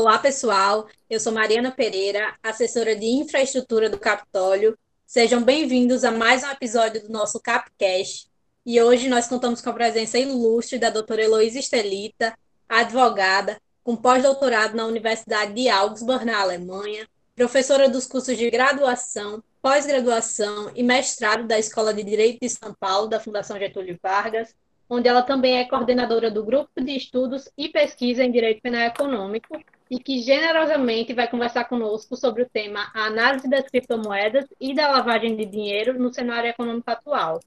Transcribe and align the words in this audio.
Olá, 0.00 0.16
pessoal. 0.16 0.86
Eu 1.10 1.18
sou 1.18 1.32
Mariana 1.32 1.72
Pereira, 1.72 2.32
assessora 2.40 2.94
de 2.94 3.04
infraestrutura 3.04 3.90
do 3.90 3.98
Capitólio. 3.98 4.78
Sejam 5.04 5.42
bem-vindos 5.42 6.04
a 6.04 6.12
mais 6.12 6.44
um 6.44 6.50
episódio 6.52 7.02
do 7.02 7.08
nosso 7.08 7.40
Capcast. 7.40 8.30
E 8.64 8.80
hoje 8.80 9.08
nós 9.08 9.26
contamos 9.26 9.60
com 9.60 9.70
a 9.70 9.72
presença 9.72 10.16
ilustre 10.16 10.78
da 10.78 10.88
doutora 10.88 11.24
Heloísa 11.24 11.58
Estelita, 11.58 12.38
advogada, 12.68 13.60
com 13.82 13.96
pós-doutorado 13.96 14.76
na 14.76 14.86
Universidade 14.86 15.52
de 15.52 15.68
Augsburg, 15.68 16.24
na 16.24 16.42
Alemanha, 16.42 17.08
professora 17.34 17.88
dos 17.88 18.06
cursos 18.06 18.38
de 18.38 18.48
graduação, 18.48 19.42
pós-graduação 19.60 20.70
e 20.76 20.82
mestrado 20.84 21.44
da 21.44 21.58
Escola 21.58 21.92
de 21.92 22.04
Direito 22.04 22.38
de 22.40 22.48
São 22.48 22.72
Paulo, 22.78 23.08
da 23.08 23.18
Fundação 23.18 23.58
Getúlio 23.58 23.98
Vargas, 24.00 24.54
onde 24.88 25.08
ela 25.08 25.22
também 25.22 25.58
é 25.58 25.64
coordenadora 25.64 26.30
do 26.30 26.44
Grupo 26.44 26.80
de 26.80 26.96
Estudos 26.96 27.50
e 27.56 27.68
Pesquisa 27.68 28.24
em 28.24 28.30
Direito 28.30 28.62
Penal 28.62 28.82
Econômico 28.82 29.60
e 29.90 29.98
que 29.98 30.20
generosamente 30.20 31.14
vai 31.14 31.28
conversar 31.28 31.64
conosco 31.64 32.16
sobre 32.16 32.42
o 32.42 32.48
tema 32.48 32.90
análise 32.94 33.48
das 33.48 33.68
criptomoedas 33.68 34.46
e 34.60 34.74
da 34.74 34.90
lavagem 34.90 35.36
de 35.36 35.44
dinheiro 35.44 35.98
no 35.98 36.12
cenário 36.12 36.50
econômico 36.50 36.90
atual. 36.90 37.40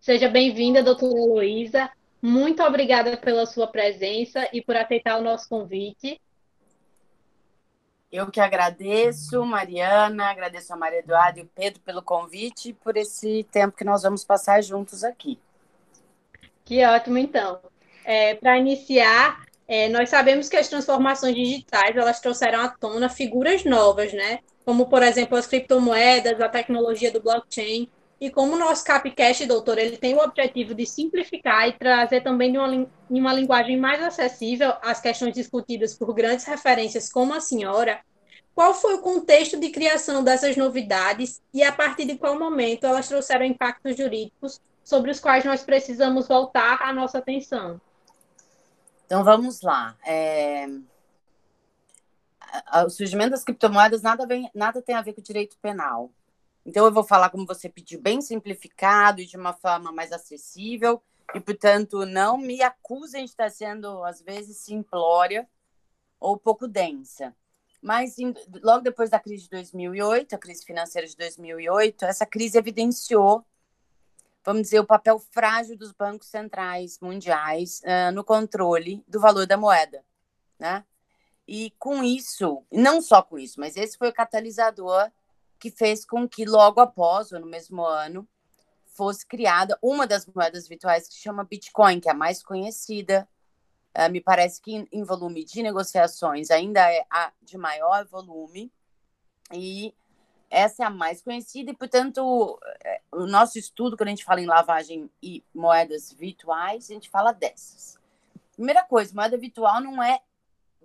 Seja 0.00 0.28
bem-vinda, 0.28 0.82
doutora 0.82 1.18
Heloísa. 1.18 1.90
Muito 2.20 2.62
obrigada 2.62 3.16
pela 3.16 3.46
sua 3.46 3.66
presença 3.66 4.48
e 4.52 4.62
por 4.62 4.76
aceitar 4.76 5.18
o 5.18 5.22
nosso 5.22 5.48
convite. 5.48 6.20
Eu 8.10 8.30
que 8.30 8.38
agradeço, 8.38 9.44
Mariana, 9.44 10.30
agradeço 10.30 10.72
a 10.72 10.76
Maria 10.76 11.00
Eduarda 11.00 11.40
e 11.40 11.42
o 11.42 11.50
Pedro 11.54 11.80
pelo 11.80 12.00
convite 12.00 12.68
e 12.68 12.72
por 12.72 12.96
esse 12.96 13.44
tempo 13.50 13.76
que 13.76 13.84
nós 13.84 14.02
vamos 14.02 14.24
passar 14.24 14.62
juntos 14.62 15.02
aqui. 15.02 15.38
Que 16.64 16.84
ótimo, 16.84 17.18
então. 17.18 17.60
É, 18.04 18.34
Para 18.36 18.58
iniciar, 18.58 19.44
é, 19.68 19.88
nós 19.88 20.08
sabemos 20.10 20.48
que 20.48 20.56
as 20.56 20.68
transformações 20.68 21.34
digitais 21.34 21.96
elas 21.96 22.20
trouxeram 22.20 22.60
à 22.60 22.68
tona 22.68 23.08
figuras 23.08 23.64
novas, 23.64 24.12
né? 24.12 24.40
Como, 24.64 24.88
por 24.88 25.02
exemplo, 25.02 25.36
as 25.36 25.46
criptomoedas, 25.46 26.40
a 26.40 26.48
tecnologia 26.48 27.10
do 27.12 27.22
blockchain. 27.22 27.88
E 28.20 28.30
como 28.30 28.54
o 28.54 28.58
nosso 28.58 28.84
Capcast, 28.84 29.44
doutor, 29.46 29.76
ele 29.78 29.98
tem 29.98 30.14
o 30.14 30.22
objetivo 30.22 30.74
de 30.74 30.86
simplificar 30.86 31.68
e 31.68 31.72
trazer 31.72 32.22
também 32.22 32.52
de 32.52 32.58
uma, 32.58 32.86
uma 33.10 33.32
linguagem 33.34 33.76
mais 33.76 34.02
acessível 34.02 34.72
as 34.82 35.00
questões 35.00 35.34
discutidas 35.34 35.94
por 35.94 36.14
grandes 36.14 36.44
referências 36.46 37.10
como 37.12 37.34
a 37.34 37.40
senhora, 37.40 38.00
qual 38.54 38.72
foi 38.72 38.94
o 38.94 39.02
contexto 39.02 39.58
de 39.58 39.68
criação 39.70 40.22
dessas 40.24 40.56
novidades 40.56 41.42
e 41.52 41.62
a 41.62 41.72
partir 41.72 42.06
de 42.06 42.16
qual 42.16 42.38
momento 42.38 42.86
elas 42.86 43.08
trouxeram 43.08 43.44
impactos 43.44 43.96
jurídicos 43.96 44.60
sobre 44.84 45.10
os 45.10 45.18
quais 45.18 45.44
nós 45.44 45.64
precisamos 45.64 46.28
voltar 46.28 46.82
a 46.82 46.92
nossa 46.92 47.18
atenção? 47.18 47.80
Então 49.06 49.24
vamos 49.24 49.62
lá. 49.62 49.96
É... 50.04 50.66
O 52.84 52.90
surgimento 52.90 53.30
das 53.30 53.42
criptomoedas 53.42 54.02
nada, 54.02 54.26
vem, 54.26 54.48
nada 54.54 54.80
tem 54.80 54.94
a 54.94 55.02
ver 55.02 55.14
com 55.14 55.20
o 55.20 55.24
direito 55.24 55.56
penal. 55.60 56.12
Então 56.64 56.84
eu 56.84 56.92
vou 56.92 57.02
falar 57.02 57.30
como 57.30 57.46
você 57.46 57.68
pediu, 57.68 58.00
bem 58.00 58.20
simplificado 58.20 59.20
e 59.20 59.26
de 59.26 59.36
uma 59.36 59.52
forma 59.52 59.90
mais 59.90 60.12
acessível. 60.12 61.02
E, 61.34 61.40
portanto, 61.40 62.04
não 62.06 62.36
me 62.36 62.62
acusem 62.62 63.24
de 63.24 63.30
estar 63.30 63.50
sendo, 63.50 64.04
às 64.04 64.20
vezes, 64.20 64.58
simplória 64.58 65.48
ou 66.20 66.36
pouco 66.38 66.68
densa. 66.68 67.34
Mas 67.82 68.18
em, 68.18 68.32
logo 68.62 68.82
depois 68.82 69.10
da 69.10 69.18
crise 69.18 69.44
de 69.44 69.50
2008, 69.50 70.34
a 70.34 70.38
crise 70.38 70.64
financeira 70.64 71.06
de 71.06 71.16
2008, 71.16 72.04
essa 72.04 72.24
crise 72.24 72.56
evidenciou 72.56 73.44
vamos 74.44 74.62
dizer, 74.62 74.78
o 74.78 74.86
papel 74.86 75.18
frágil 75.18 75.76
dos 75.76 75.92
bancos 75.92 76.28
centrais 76.28 76.98
mundiais 77.00 77.80
uh, 77.80 78.12
no 78.12 78.22
controle 78.22 79.02
do 79.08 79.18
valor 79.18 79.46
da 79.46 79.56
moeda, 79.56 80.04
né? 80.58 80.84
E 81.48 81.72
com 81.78 82.02
isso, 82.02 82.62
não 82.70 83.00
só 83.02 83.22
com 83.22 83.38
isso, 83.38 83.58
mas 83.60 83.76
esse 83.76 83.98
foi 83.98 84.08
o 84.08 84.14
catalisador 84.14 85.10
que 85.58 85.70
fez 85.70 86.04
com 86.04 86.28
que 86.28 86.44
logo 86.44 86.80
após, 86.80 87.32
ou 87.32 87.40
no 87.40 87.46
mesmo 87.46 87.84
ano, 87.84 88.28
fosse 88.86 89.26
criada 89.26 89.78
uma 89.82 90.06
das 90.06 90.26
moedas 90.26 90.68
virtuais 90.68 91.08
que 91.08 91.14
chama 91.14 91.44
Bitcoin, 91.44 92.00
que 92.00 92.08
é 92.08 92.12
a 92.12 92.14
mais 92.14 92.42
conhecida. 92.42 93.28
Uh, 93.96 94.10
me 94.10 94.20
parece 94.20 94.60
que 94.60 94.74
em, 94.74 94.88
em 94.92 95.04
volume 95.04 95.44
de 95.44 95.62
negociações 95.62 96.50
ainda 96.50 96.80
é 96.90 97.04
a 97.10 97.32
de 97.42 97.56
maior 97.56 98.04
volume 98.06 98.72
e 99.52 99.94
essa 100.54 100.84
é 100.84 100.86
a 100.86 100.90
mais 100.90 101.20
conhecida 101.20 101.70
e, 101.70 101.76
portanto, 101.76 102.58
é, 102.84 103.00
o 103.10 103.26
nosso 103.26 103.58
estudo, 103.58 103.96
quando 103.96 104.08
a 104.08 104.10
gente 104.10 104.24
fala 104.24 104.40
em 104.40 104.46
lavagem 104.46 105.10
e 105.22 105.42
moedas 105.52 106.12
virtuais, 106.12 106.88
a 106.88 106.94
gente 106.94 107.10
fala 107.10 107.32
dessas. 107.32 107.98
Primeira 108.54 108.84
coisa, 108.84 109.12
moeda 109.14 109.36
virtual 109.36 109.80
não 109.80 110.02
é 110.02 110.20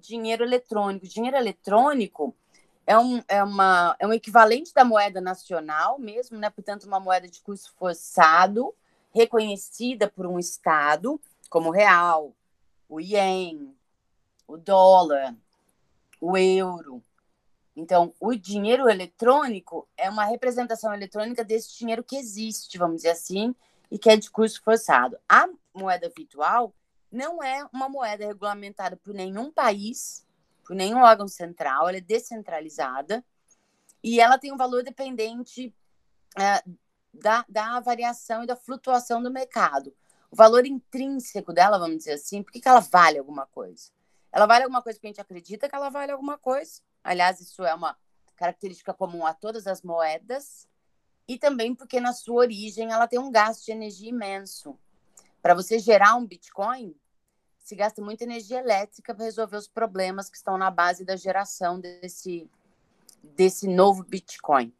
dinheiro 0.01 0.43
eletrônico. 0.43 1.07
Dinheiro 1.07 1.37
eletrônico 1.37 2.35
é 2.87 2.97
um, 2.97 3.21
é, 3.27 3.43
uma, 3.43 3.95
é 3.99 4.07
um 4.07 4.13
equivalente 4.13 4.73
da 4.73 4.83
moeda 4.83 5.21
nacional 5.21 5.99
mesmo, 5.99 6.39
né? 6.39 6.49
Portanto, 6.49 6.85
uma 6.85 6.99
moeda 6.99 7.27
de 7.27 7.39
curso 7.41 7.71
forçado, 7.77 8.73
reconhecida 9.13 10.09
por 10.09 10.25
um 10.25 10.39
Estado, 10.39 11.21
como 11.49 11.69
o 11.69 11.71
real, 11.71 12.33
o 12.87 12.99
ien, 12.99 13.75
o 14.47 14.57
dólar, 14.57 15.35
o 16.19 16.35
euro. 16.35 17.03
Então, 17.75 18.13
o 18.19 18.35
dinheiro 18.35 18.89
eletrônico 18.89 19.87
é 19.95 20.09
uma 20.09 20.25
representação 20.25 20.93
eletrônica 20.93 21.43
desse 21.43 21.77
dinheiro 21.77 22.03
que 22.03 22.17
existe, 22.17 22.77
vamos 22.77 22.97
dizer 22.97 23.11
assim, 23.11 23.55
e 23.89 23.97
que 23.97 24.09
é 24.09 24.17
de 24.17 24.29
curso 24.29 24.61
forçado. 24.61 25.17
A 25.27 25.47
moeda 25.73 26.11
virtual 26.15 26.73
não 27.11 27.41
é 27.41 27.67
uma 27.73 27.89
moeda 27.89 28.25
regulamentada 28.25 28.97
por 28.97 29.13
nenhum 29.13 29.51
país, 29.51 30.25
por 30.65 30.75
nenhum 30.75 31.01
órgão 31.01 31.27
central, 31.27 31.89
ela 31.89 31.97
é 31.97 32.01
descentralizada 32.01 33.25
e 34.03 34.19
ela 34.19 34.37
tem 34.37 34.53
um 34.53 34.57
valor 34.57 34.83
dependente 34.83 35.73
é, 36.37 36.63
da, 37.13 37.43
da 37.49 37.79
variação 37.79 38.43
e 38.43 38.47
da 38.47 38.55
flutuação 38.55 39.21
do 39.21 39.31
mercado. 39.31 39.93
O 40.31 40.35
valor 40.35 40.65
intrínseco 40.65 41.51
dela, 41.51 41.79
vamos 41.79 41.97
dizer 41.97 42.13
assim, 42.13 42.43
por 42.43 42.51
que, 42.51 42.61
ela 42.63 42.79
vale 42.79 43.17
alguma 43.17 43.47
coisa? 43.47 43.91
Ela 44.31 44.45
vale 44.45 44.63
alguma 44.63 44.81
coisa 44.81 44.97
porque 44.97 45.07
a 45.07 45.09
gente 45.09 45.21
acredita 45.21 45.67
que 45.67 45.75
ela 45.75 45.89
vale 45.89 46.11
alguma 46.11 46.37
coisa, 46.37 46.81
Aliás, 47.03 47.39
isso 47.39 47.63
é 47.63 47.73
uma 47.73 47.97
característica 48.35 48.93
comum 48.93 49.25
a 49.25 49.33
todas 49.33 49.67
as 49.67 49.81
moedas. 49.81 50.67
E 51.27 51.37
também 51.37 51.75
porque 51.75 51.99
na 51.99 52.13
sua 52.13 52.41
origem 52.41 52.91
ela 52.91 53.07
tem 53.07 53.19
um 53.19 53.31
gasto 53.31 53.65
de 53.65 53.71
energia 53.71 54.09
imenso. 54.09 54.79
Para 55.41 55.53
você 55.53 55.77
gerar 55.77 56.15
um 56.15 56.25
Bitcoin, 56.25 56.95
se 57.59 57.75
gasta 57.75 58.01
muita 58.01 58.23
energia 58.23 58.59
elétrica 58.59 59.13
para 59.13 59.25
resolver 59.25 59.57
os 59.57 59.67
problemas 59.67 60.29
que 60.29 60.37
estão 60.37 60.57
na 60.57 60.71
base 60.71 61.05
da 61.05 61.15
geração 61.15 61.79
desse, 61.79 62.49
desse 63.21 63.67
novo 63.67 64.03
Bitcoin. 64.03 64.73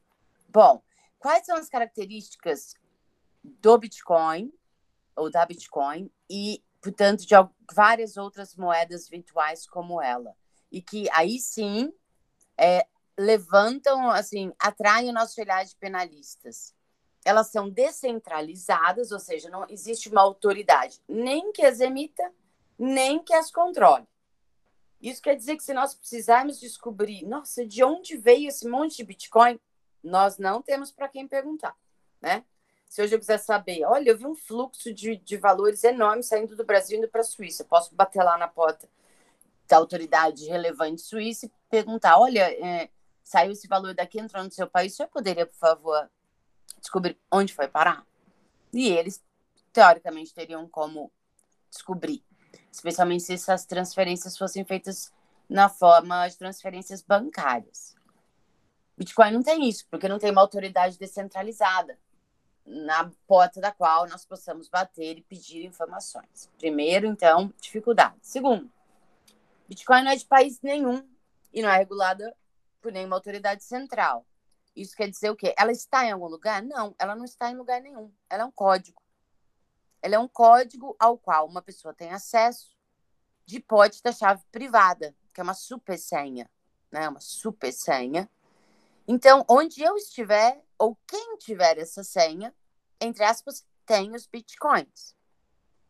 Bom, 0.47 0.81
quais 1.19 1.45
são 1.45 1.55
as 1.55 1.69
características 1.69 2.73
do 3.43 3.77
Bitcoin 3.77 4.51
ou 5.15 5.29
da 5.29 5.45
Bitcoin 5.45 6.11
e, 6.27 6.63
portanto, 6.81 7.27
de 7.27 7.35
várias 7.71 8.17
outras 8.17 8.55
moedas 8.55 9.07
virtuais 9.07 9.67
como 9.67 10.01
ela? 10.01 10.35
E 10.71 10.81
que 10.81 11.07
aí 11.11 11.37
sim 11.37 11.93
é, 12.59 12.85
levantam, 13.17 14.11
assim, 14.11 14.53
atraem 14.59 15.09
o 15.09 15.13
nosso 15.13 15.39
olhar 15.39 15.63
de 15.63 15.75
penalistas. 15.77 16.75
Elas 17.23 17.47
são 17.47 17.69
descentralizadas, 17.69 19.11
ou 19.11 19.19
seja, 19.19 19.49
não 19.49 19.65
existe 19.69 20.09
uma 20.09 20.21
autoridade 20.21 21.01
nem 21.07 21.51
que 21.51 21.63
as 21.63 21.79
emita, 21.79 22.31
nem 22.77 23.23
que 23.23 23.33
as 23.33 23.51
controle. 23.51 24.07
Isso 25.01 25.21
quer 25.21 25.35
dizer 25.35 25.55
que 25.55 25.63
se 25.63 25.73
nós 25.73 25.93
precisarmos 25.95 26.59
descobrir, 26.59 27.25
nossa, 27.25 27.65
de 27.65 27.83
onde 27.83 28.17
veio 28.17 28.49
esse 28.49 28.67
monte 28.67 28.97
de 28.97 29.05
Bitcoin, 29.05 29.59
nós 30.03 30.37
não 30.37 30.61
temos 30.61 30.91
para 30.91 31.07
quem 31.07 31.27
perguntar, 31.27 31.75
né? 32.21 32.43
Se 32.87 33.01
hoje 33.01 33.15
eu 33.15 33.19
quiser 33.19 33.37
saber, 33.37 33.85
olha, 33.85 34.09
eu 34.09 34.17
vi 34.17 34.25
um 34.25 34.35
fluxo 34.35 34.93
de, 34.93 35.17
de 35.17 35.37
valores 35.37 35.83
enorme 35.83 36.23
saindo 36.23 36.55
do 36.55 36.65
Brasil 36.65 36.97
indo 36.97 37.07
para 37.07 37.21
a 37.21 37.23
Suíça, 37.23 37.63
posso 37.63 37.93
bater 37.93 38.23
lá 38.23 38.37
na 38.37 38.47
porta 38.47 38.89
da 39.69 39.77
autoridade 39.77 40.47
relevante 40.47 41.01
suíça 41.01 41.45
e 41.45 41.51
perguntar: 41.69 42.19
olha, 42.19 42.51
é, 42.51 42.89
saiu 43.23 43.51
esse 43.51 43.67
valor 43.67 43.93
daqui, 43.93 44.19
entrou 44.19 44.43
no 44.43 44.51
seu 44.51 44.67
país, 44.67 44.95
você 44.95 45.05
poderia, 45.05 45.45
por 45.45 45.55
favor, 45.55 46.09
descobrir 46.79 47.17
onde 47.31 47.53
foi 47.53 47.67
parar? 47.67 48.05
E 48.73 48.89
eles, 48.89 49.23
teoricamente, 49.71 50.33
teriam 50.33 50.67
como 50.67 51.11
descobrir, 51.69 52.23
especialmente 52.71 53.23
se 53.23 53.33
essas 53.33 53.65
transferências 53.65 54.37
fossem 54.37 54.65
feitas 54.65 55.13
na 55.47 55.69
forma 55.69 56.27
de 56.27 56.37
transferências 56.37 57.01
bancárias. 57.01 57.95
Bitcoin 58.97 59.31
não 59.31 59.43
tem 59.43 59.69
isso, 59.69 59.87
porque 59.89 60.09
não 60.09 60.19
tem 60.19 60.31
uma 60.31 60.41
autoridade 60.41 60.97
descentralizada 60.97 61.97
na 62.65 63.09
porta 63.25 63.61
da 63.61 63.71
qual 63.71 64.07
nós 64.07 64.25
possamos 64.25 64.67
bater 64.67 65.17
e 65.17 65.21
pedir 65.21 65.65
informações. 65.65 66.49
Primeiro, 66.57 67.07
então, 67.07 67.51
dificuldade. 67.59 68.17
Segundo, 68.21 68.69
Bitcoin 69.69 70.03
não 70.03 70.11
é 70.11 70.15
de 70.15 70.25
país 70.25 70.59
nenhum 70.63 71.07
e 71.53 71.61
não 71.61 71.69
é 71.69 71.77
regulada 71.77 72.35
por 72.81 72.91
nenhuma 72.91 73.15
autoridade 73.15 73.63
central. 73.63 74.25
Isso 74.75 74.95
quer 74.95 75.07
dizer 75.07 75.29
o 75.29 75.35
quê? 75.35 75.53
Ela 75.55 75.71
está 75.71 76.03
em 76.05 76.11
algum 76.11 76.25
lugar? 76.25 76.63
Não, 76.63 76.95
ela 76.97 77.15
não 77.15 77.23
está 77.23 77.51
em 77.51 77.55
lugar 77.55 77.79
nenhum. 77.79 78.11
Ela 78.27 78.41
é 78.41 78.45
um 78.45 78.51
código. 78.51 78.99
Ela 80.01 80.15
é 80.15 80.19
um 80.19 80.27
código 80.27 80.95
ao 80.97 81.19
qual 81.19 81.47
uma 81.47 81.61
pessoa 81.61 81.93
tem 81.93 82.09
acesso 82.09 82.75
de 83.45 83.59
pote 83.59 84.01
da 84.01 84.11
chave 84.11 84.43
privada, 84.51 85.15
que 85.35 85.39
é 85.39 85.43
uma 85.43 85.53
super 85.53 85.99
senha, 85.99 86.49
né? 86.91 87.07
Uma 87.07 87.19
super 87.19 87.71
senha. 87.71 88.27
Então, 89.07 89.45
onde 89.47 89.83
eu 89.83 89.95
estiver, 89.97 90.63
ou 90.79 90.97
quem 91.05 91.37
tiver 91.37 91.77
essa 91.77 92.03
senha, 92.03 92.55
entre 92.99 93.23
aspas, 93.23 93.63
tem 93.85 94.15
os 94.15 94.25
bitcoins. 94.25 95.15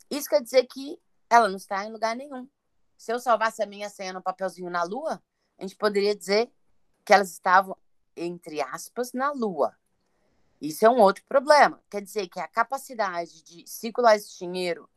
Isso 0.09 0.27
quer 0.27 0.41
dizer 0.41 0.65
que 0.65 0.99
ela 1.29 1.47
não 1.47 1.55
está 1.55 1.85
em 1.85 1.91
lugar 1.93 2.13
nenhum. 2.13 2.45
Se 2.99 3.13
eu 3.13 3.19
salvasse 3.19 3.63
a 3.63 3.65
minha 3.65 3.89
senha 3.89 4.11
no 4.11 4.21
papelzinho 4.21 4.69
na 4.69 4.83
Lua, 4.83 5.23
a 5.57 5.61
gente 5.61 5.77
poderia 5.77 6.13
dizer 6.13 6.51
que 7.05 7.13
elas 7.13 7.31
estavam, 7.31 7.77
entre 8.13 8.61
aspas, 8.61 9.13
na 9.13 9.31
Lua. 9.31 9.73
Isso 10.59 10.85
é 10.85 10.89
um 10.89 10.99
outro 10.99 11.23
problema. 11.23 11.81
Quer 11.89 12.01
dizer 12.01 12.27
que 12.27 12.41
a 12.41 12.47
capacidade 12.47 13.41
de 13.41 13.65
circular 13.65 14.17
esse 14.17 14.37
dinheiro 14.37 14.89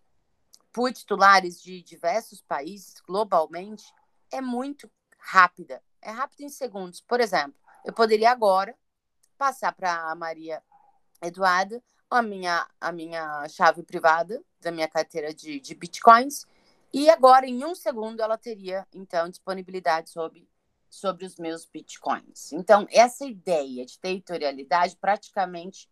por 0.73 0.93
titulares 0.93 1.63
de 1.63 1.81
diversos 1.81 2.43
países 2.43 3.01
globalmente 3.07 3.85
é 4.33 4.41
muito 4.41 4.91
rápida. 5.17 5.81
É 6.01 6.11
rápida 6.11 6.43
em 6.43 6.49
segundos. 6.49 7.01
Por 7.01 7.21
exemplo, 7.21 7.55
eu 7.85 7.93
poderia 7.93 8.33
agora 8.33 8.77
passar 9.39 9.73
para 9.73 10.11
a 10.11 10.15
Maria 10.17 10.61
Eduarda 11.21 11.81
a 12.11 12.21
minha, 12.21 12.69
a 12.81 12.91
minha 12.91 13.49
chave 13.49 13.85
privada 13.85 14.43
da 14.61 14.73
minha 14.73 14.89
carteira 14.89 15.33
de, 15.33 15.61
de 15.61 15.75
bitcoins 15.77 16.45
e 16.93 17.09
agora, 17.09 17.47
em 17.47 17.65
um 17.65 17.75
segundo, 17.75 18.21
ela 18.21 18.37
teria, 18.37 18.87
então, 18.93 19.29
disponibilidade 19.29 20.11
sobre 20.11 20.49
sobre 20.89 21.25
os 21.25 21.37
meus 21.37 21.65
bitcoins. 21.65 22.53
Então, 22.53 22.87
essa 22.91 23.25
ideia 23.25 23.87
de 23.87 23.99
territorialidade 23.99 24.95
praticamente 24.97 25.89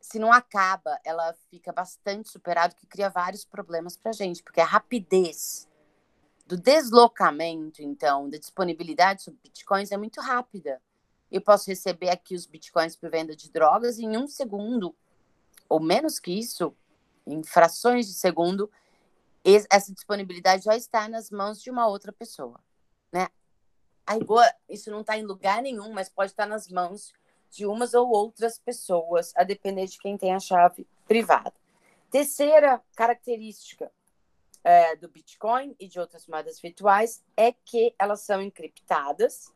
se 0.00 0.18
não 0.18 0.32
acaba, 0.32 0.98
ela 1.04 1.34
fica 1.50 1.72
bastante 1.72 2.30
superada, 2.30 2.74
que 2.74 2.86
cria 2.86 3.10
vários 3.10 3.44
problemas 3.44 3.96
para 3.96 4.10
a 4.10 4.14
gente, 4.14 4.42
porque 4.42 4.60
a 4.60 4.64
rapidez 4.64 5.68
do 6.46 6.56
deslocamento, 6.56 7.82
então, 7.82 8.28
da 8.28 8.38
disponibilidade 8.38 9.22
sobre 9.22 9.40
bitcoins 9.42 9.92
é 9.92 9.96
muito 9.96 10.20
rápida. 10.20 10.80
Eu 11.30 11.40
posso 11.40 11.68
receber 11.68 12.08
aqui 12.08 12.34
os 12.34 12.46
bitcoins 12.46 12.96
por 12.96 13.10
venda 13.10 13.36
de 13.36 13.50
drogas 13.50 13.98
em 13.98 14.16
um 14.16 14.26
segundo, 14.26 14.96
ou 15.68 15.78
menos 15.78 16.18
que 16.18 16.32
isso, 16.32 16.74
em 17.26 17.42
frações 17.44 18.06
de 18.06 18.14
segundo, 18.14 18.70
essa 19.44 19.92
disponibilidade 19.92 20.64
já 20.64 20.76
está 20.76 21.08
nas 21.08 21.30
mãos 21.30 21.62
de 21.62 21.70
uma 21.70 21.86
outra 21.86 22.12
pessoa, 22.12 22.60
né? 23.12 23.28
a 24.10 24.14
rigor, 24.14 24.44
isso 24.68 24.90
não 24.90 25.02
está 25.02 25.16
em 25.16 25.24
lugar 25.24 25.62
nenhum, 25.62 25.92
mas 25.92 26.08
pode 26.08 26.32
estar 26.32 26.42
tá 26.42 26.48
nas 26.48 26.68
mãos 26.68 27.12
de 27.48 27.64
umas 27.64 27.94
ou 27.94 28.10
outras 28.10 28.58
pessoas, 28.58 29.32
a 29.36 29.44
depender 29.44 29.86
de 29.86 29.98
quem 29.98 30.18
tem 30.18 30.34
a 30.34 30.40
chave 30.40 30.84
privada. 31.06 31.52
Terceira 32.10 32.82
característica 32.96 33.90
é, 34.64 34.96
do 34.96 35.08
Bitcoin 35.08 35.76
e 35.78 35.86
de 35.86 36.00
outras 36.00 36.26
moedas 36.26 36.60
virtuais 36.60 37.22
é 37.36 37.52
que 37.52 37.94
elas 37.96 38.22
são 38.22 38.42
encriptadas, 38.42 39.52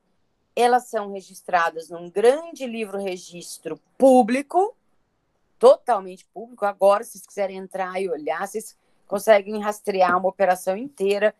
elas 0.54 0.88
são 0.88 1.12
registradas 1.12 1.88
num 1.88 2.08
grande 2.08 2.64
livro 2.64 2.98
registro 2.98 3.76
público, 3.98 4.76
totalmente 5.58 6.24
público. 6.26 6.64
Agora, 6.64 7.02
se 7.02 7.12
vocês 7.12 7.26
quiserem 7.26 7.56
entrar 7.56 8.00
e 8.00 8.08
olhar, 8.08 8.46
vocês 8.46 8.76
conseguem 9.06 9.60
rastrear 9.60 10.18
uma 10.18 10.28
operação 10.28 10.76
inteira 10.76 11.34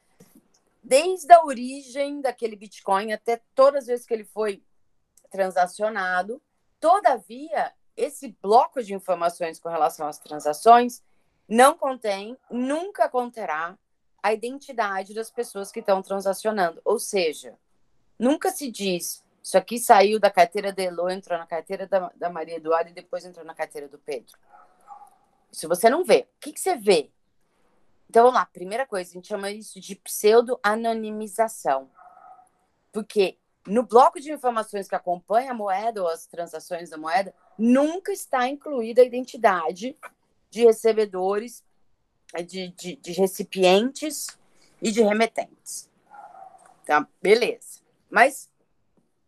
desde 0.82 1.32
a 1.32 1.44
origem 1.44 2.20
daquele 2.20 2.56
Bitcoin 2.56 3.12
até 3.12 3.40
todas 3.55 3.84
as 3.84 3.87
vezes 3.87 4.06
que 4.06 4.14
ele 4.14 4.25
foi 4.25 4.62
transacionado. 5.31 6.40
Todavia, 6.78 7.72
esse 7.96 8.37
bloco 8.43 8.82
de 8.82 8.94
informações 8.94 9.58
com 9.58 9.69
relação 9.69 10.06
às 10.06 10.19
transações 10.19 11.02
não 11.49 11.76
contém, 11.76 12.37
nunca 12.50 13.08
conterá 13.08 13.78
a 14.22 14.32
identidade 14.32 15.14
das 15.14 15.31
pessoas 15.31 15.70
que 15.70 15.81
estão 15.81 16.02
transacionando. 16.02 16.81
Ou 16.84 16.99
seja, 16.99 17.55
nunca 18.19 18.50
se 18.50 18.70
diz 18.70 19.25
isso 19.44 19.58
aqui 19.58 19.78
saiu 19.78 20.19
da 20.19 20.31
carteira 20.31 20.72
da 20.72 20.82
Elo, 20.82 21.10
entrou 21.10 21.38
na 21.38 21.46
carteira 21.46 21.87
da, 21.87 22.10
da 22.17 22.31
Maria 22.31 22.56
Eduarda 22.56 22.88
e 22.88 22.94
depois 22.94 23.26
entrou 23.26 23.44
na 23.44 23.55
carteira 23.55 23.87
do 23.87 23.99
Pedro. 23.99 24.34
Isso 25.52 25.69
você 25.69 25.90
não 25.90 26.02
vê. 26.02 26.26
O 26.37 26.40
que, 26.40 26.55
que 26.55 26.60
você 26.60 26.75
vê? 26.76 27.10
Então, 28.08 28.24
vamos 28.24 28.38
lá. 28.38 28.46
Primeira 28.46 28.86
coisa, 28.86 29.10
a 29.10 29.14
gente 29.14 29.28
chama 29.28 29.50
isso 29.50 29.80
de 29.80 29.96
pseudo-anonimização. 29.96 31.90
Porque 32.92 33.38
no 33.66 33.82
bloco 33.82 34.20
de 34.20 34.30
informações 34.30 34.88
que 34.88 34.94
acompanha 34.94 35.50
a 35.50 35.54
moeda 35.54 36.02
ou 36.02 36.08
as 36.08 36.26
transações 36.26 36.90
da 36.90 36.98
moeda, 36.98 37.34
nunca 37.58 38.12
está 38.12 38.48
incluída 38.48 39.02
a 39.02 39.04
identidade 39.04 39.96
de 40.50 40.64
recebedores, 40.64 41.64
de, 42.46 42.68
de, 42.68 42.96
de 42.96 43.12
recipientes 43.12 44.26
e 44.82 44.90
de 44.90 45.02
remetentes. 45.02 45.90
Tá, 46.84 47.06
beleza. 47.22 47.80
Mas, 48.10 48.50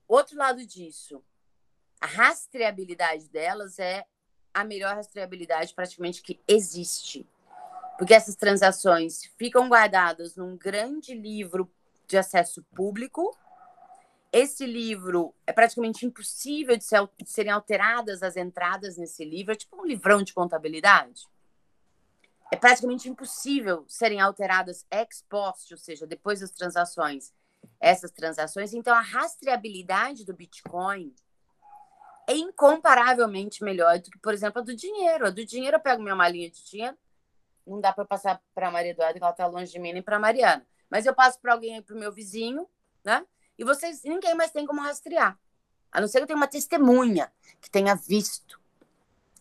outro 0.07 0.37
lado 0.37 0.65
disso, 0.67 1.23
a 2.01 2.07
rastreabilidade 2.07 3.29
delas 3.29 3.79
é 3.79 4.05
a 4.53 4.65
melhor 4.65 4.95
rastreabilidade 4.95 5.75
praticamente 5.75 6.23
que 6.23 6.41
existe 6.47 7.27
porque 7.99 8.15
essas 8.15 8.37
transações 8.37 9.25
ficam 9.39 9.69
guardadas 9.69 10.37
num 10.37 10.57
grande 10.57 11.15
livro 11.15 11.71
de 12.07 12.17
acesso 12.17 12.63
público. 12.75 13.37
Esse 14.33 14.67
livro 14.67 15.35
é 15.47 15.53
praticamente 15.53 16.05
impossível 16.05 16.77
de, 16.77 16.85
ser, 16.85 17.09
de 17.19 17.31
serem 17.31 17.53
alteradas 17.53 18.23
as 18.23 18.37
entradas 18.37 18.97
nesse 18.97 19.25
livro, 19.25 19.53
é 19.53 19.57
tipo 19.57 19.81
um 19.81 19.87
livrão 19.87 20.23
de 20.23 20.35
contabilidade. 20.35 21.23
É 22.53 22.57
praticamente 22.57 23.09
impossível 23.09 23.85
serem 23.89 24.21
alteradas 24.21 24.87
ex 24.91 25.25
post, 25.29 25.73
ou 25.73 25.79
seja, 25.79 26.07
depois 26.07 26.41
das 26.41 26.51
transações, 26.51 27.33
essas 27.81 28.11
transações. 28.11 28.73
Então, 28.73 28.95
a 28.95 29.01
rastreabilidade 29.01 30.25
do 30.25 30.35
Bitcoin 30.35 31.15
é 32.29 32.35
incomparavelmente 32.35 33.65
melhor 33.65 33.99
do 33.99 34.11
que, 34.11 34.19
por 34.19 34.35
exemplo, 34.35 34.61
a 34.61 34.65
do 34.65 34.77
dinheiro. 34.77 35.27
A 35.27 35.31
do 35.31 35.45
dinheiro, 35.45 35.77
eu 35.77 35.81
pego 35.81 36.03
minha 36.03 36.15
malinha 36.15 36.51
de 36.51 36.65
dinheiro, 36.65 36.97
não 37.67 37.81
dá 37.81 37.93
para 37.93 38.05
passar 38.05 38.41
para 38.55 38.69
a 38.69 38.71
Maria 38.71 38.93
Eduarda, 38.93 39.19
que 39.19 39.23
ela 39.23 39.33
está 39.33 39.47
longe 39.47 39.73
de 39.73 39.79
mim, 39.79 39.93
nem 39.93 40.03
para 40.03 40.17
a 40.17 40.21
Mariana. 40.21 40.67
Mas 40.89 41.05
eu 41.05 41.15
passo 41.15 41.41
para 41.41 41.53
alguém, 41.53 41.83
para 41.83 41.97
o 41.97 41.99
meu 41.99 42.13
vizinho, 42.13 42.69
né? 43.05 43.27
E 43.59 43.65
vocês, 43.65 44.03
ninguém 44.05 44.35
mais 44.35 44.51
tem 44.51 44.67
como 44.67 44.81
rastrear. 44.81 45.39
A 45.91 46.01
não 46.01 46.09
ser 46.09 46.19
que 46.19 46.25
eu 46.25 46.27
tenha 46.27 46.37
uma 46.37 46.47
testemunha 46.47 47.33
que 47.61 47.71
tenha 47.71 47.95
visto 47.95 48.61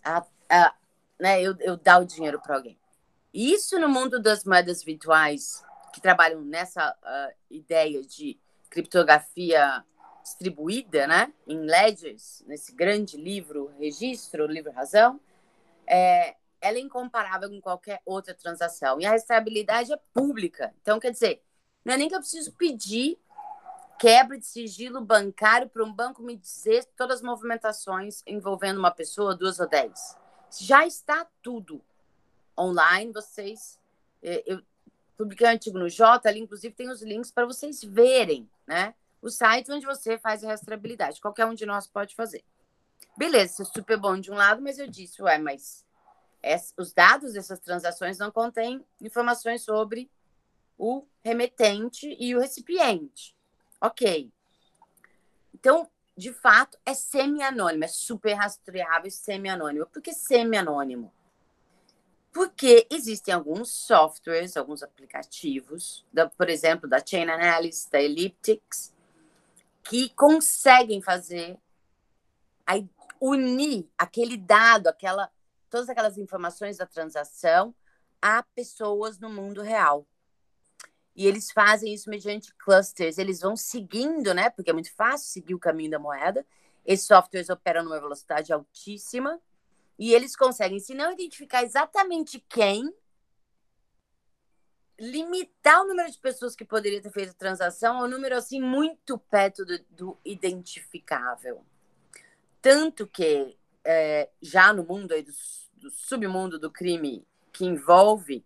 a, 0.03 0.25
a, 0.50 0.75
né, 1.20 1.41
eu, 1.41 1.55
eu 1.60 1.77
dar 1.77 2.00
o 2.00 2.05
dinheiro 2.05 2.39
para 2.39 2.55
alguém. 2.55 2.77
Isso 3.34 3.77
no 3.79 3.89
mundo 3.89 4.22
das 4.22 4.46
moedas 4.46 4.84
virtuais, 4.84 5.63
que 5.94 6.00
trabalham 6.00 6.41
nessa 6.41 6.91
uh, 6.91 7.36
ideia 7.50 8.01
de 8.01 8.39
criptografia 8.70 9.84
distribuída, 10.24 11.05
né, 11.05 11.34
em 11.46 11.60
ledgers, 11.60 12.44
nesse 12.48 12.74
grande 12.74 13.17
livro 13.17 13.72
registro, 13.77 14.48
livro 14.48 14.72
razão, 14.72 15.20
é, 15.86 16.36
ela 16.62 16.77
é 16.77 16.81
incomparável 16.81 17.50
com 17.50 17.62
qualquer 17.62 18.01
outra 18.05 18.33
transação. 18.33 19.00
E 19.00 19.05
a 19.05 19.12
rastreabilidade 19.12 19.93
é 19.93 20.00
pública. 20.13 20.74
Então, 20.81 21.00
quer 21.00 21.12
dizer, 21.12 21.43
não 21.83 21.93
é 21.93 21.97
nem 21.97 22.09
que 22.09 22.15
eu 22.15 22.19
preciso 22.19 22.51
pedir 22.53 23.19
quebra 23.97 24.38
de 24.38 24.45
sigilo 24.45 25.01
bancário 25.01 25.69
para 25.69 25.83
um 25.83 25.93
banco 25.93 26.21
me 26.21 26.35
dizer 26.35 26.85
todas 26.97 27.17
as 27.17 27.21
movimentações 27.21 28.21
envolvendo 28.27 28.77
uma 28.77 28.91
pessoa, 28.91 29.35
duas 29.35 29.59
ou 29.59 29.67
dez. 29.67 30.17
Já 30.59 30.85
está 30.85 31.27
tudo 31.41 31.81
online. 32.57 33.12
Vocês, 33.12 33.79
é, 34.21 34.43
eu 34.45 34.62
publiquei 35.17 35.47
um 35.47 35.51
artigo 35.51 35.79
no 35.79 35.89
J, 35.89 36.27
ali 36.27 36.39
inclusive 36.39 36.74
tem 36.74 36.89
os 36.89 37.01
links 37.01 37.31
para 37.31 37.45
vocês 37.45 37.83
verem, 37.83 38.50
né? 38.67 38.93
O 39.21 39.29
site 39.29 39.71
onde 39.71 39.85
você 39.85 40.17
faz 40.17 40.43
a 40.43 40.47
rastreabilidade. 40.50 41.21
Qualquer 41.21 41.45
um 41.45 41.53
de 41.53 41.65
nós 41.65 41.88
pode 41.88 42.15
fazer. 42.15 42.43
Beleza, 43.17 43.63
é 43.63 43.65
super 43.65 43.97
bom 43.97 44.19
de 44.19 44.29
um 44.29 44.35
lado, 44.35 44.62
mas 44.62 44.77
eu 44.77 44.88
disse, 44.88 45.21
ué, 45.21 45.38
mas 45.38 45.85
os 46.77 46.93
dados 46.93 47.33
dessas 47.33 47.59
transações 47.59 48.17
não 48.17 48.31
contêm 48.31 48.85
informações 49.01 49.63
sobre 49.63 50.09
o 50.77 51.05
remetente 51.23 52.15
e 52.19 52.35
o 52.35 52.39
recipiente. 52.39 53.35
Ok. 53.81 54.31
Então, 55.53 55.89
de 56.15 56.31
fato, 56.31 56.77
é 56.85 56.93
semi-anônimo, 56.93 57.83
é 57.83 57.87
super 57.87 58.33
rastreável 58.33 59.07
e 59.07 59.11
semi-anônimo. 59.11 59.85
Por 59.87 60.01
que 60.01 60.13
semi-anônimo? 60.13 61.11
Porque 62.31 62.85
existem 62.89 63.33
alguns 63.33 63.71
softwares, 63.71 64.57
alguns 64.57 64.83
aplicativos, 64.83 66.05
da, 66.11 66.29
por 66.29 66.49
exemplo, 66.49 66.87
da 66.87 67.03
Chain 67.03 67.29
Analysis, 67.29 67.87
da 67.89 68.01
Elliptics, 68.01 68.93
que 69.83 70.09
conseguem 70.09 71.01
fazer, 71.01 71.57
aí, 72.65 72.89
unir 73.21 73.89
aquele 73.97 74.35
dado, 74.35 74.87
aquela 74.87 75.31
todas 75.69 75.89
aquelas 75.89 76.17
informações 76.17 76.77
da 76.77 76.86
transação 76.86 77.74
a 78.22 78.43
pessoas 78.43 79.19
no 79.19 79.29
mundo 79.29 79.62
real. 79.62 80.07
E 81.15 81.25
eles 81.25 81.51
fazem 81.51 81.93
isso 81.93 82.10
mediante 82.10 82.53
clusters, 82.55 83.17
eles 83.17 83.39
vão 83.39 83.55
seguindo, 83.55 84.34
né? 84.34 84.50
Porque 84.50 84.69
é 84.69 84.74
muito 84.74 84.93
fácil 84.93 85.29
seguir 85.29 85.55
o 85.55 85.60
caminho 85.60 85.91
da 85.91 86.00
moeda. 86.00 86.45
Esses 86.86 87.07
softwares 87.07 87.50
operam 87.50 87.84
numa 87.84 88.00
velocidade 88.00 88.51
altíssima 88.51 89.39
e 89.98 90.13
eles 90.13 90.36
conseguem, 90.36 90.79
se 90.79 90.93
não 90.93 91.13
identificar 91.13 91.63
exatamente 91.63 92.43
quem, 92.50 92.93
limitar 95.00 95.81
o 95.81 95.88
número 95.88 96.12
de 96.12 96.19
pessoas 96.19 96.55
que 96.55 96.65
poderia 96.65 97.01
ter 97.01 97.12
feito 97.12 97.31
a 97.31 97.34
transação 97.34 97.98
ao 97.98 98.07
número 98.07 98.36
assim 98.36 98.62
muito 98.62 99.17
perto 99.17 99.65
do, 99.65 99.79
do 99.89 100.17
identificável. 100.24 101.65
Tanto 102.62 103.07
que 103.07 103.57
é, 103.86 104.30
já 104.42 104.74
no 104.74 104.84
mundo 104.84 105.13
aí 105.13 105.22
do, 105.22 105.32
do, 105.75 105.92
submundo 105.92 106.60
do 106.60 106.72
crime 106.72 107.25
que 107.54 107.65
envolve 107.65 108.46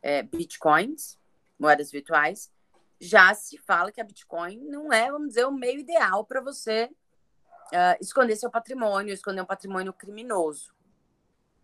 é, 0.00 0.22
bitcoins, 0.22 1.18
moedas 1.58 1.90
virtuais, 1.90 2.50
já 3.00 3.34
se 3.34 3.58
fala 3.58 3.92
que 3.92 4.00
a 4.00 4.04
Bitcoin 4.04 4.58
não 4.58 4.92
é, 4.92 5.10
vamos 5.10 5.28
dizer, 5.28 5.44
o 5.44 5.52
meio 5.52 5.80
ideal 5.80 6.24
para 6.24 6.40
você 6.40 6.90
uh, 7.66 7.96
esconder 8.00 8.36
seu 8.36 8.50
patrimônio, 8.50 9.12
esconder 9.12 9.42
um 9.42 9.46
patrimônio 9.46 9.92
criminoso. 9.92 10.74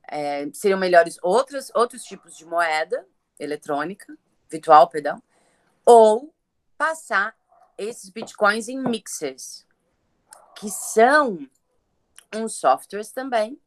É, 0.09 0.51
seriam 0.53 0.79
melhores 0.79 1.19
outros, 1.23 1.71
outros 1.75 2.03
tipos 2.03 2.37
de 2.37 2.45
moeda 2.45 3.07
eletrônica, 3.39 4.15
virtual, 4.51 4.89
perdão, 4.89 5.23
ou 5.87 6.35
passar 6.77 7.35
esses 7.79 8.11
bitcoins 8.11 8.69
em 8.69 8.83
mixers, 8.83 9.67
que 10.57 10.69
são 10.69 11.49
uns 12.35 12.57
softwares 12.57 13.13
também, 13.13 13.61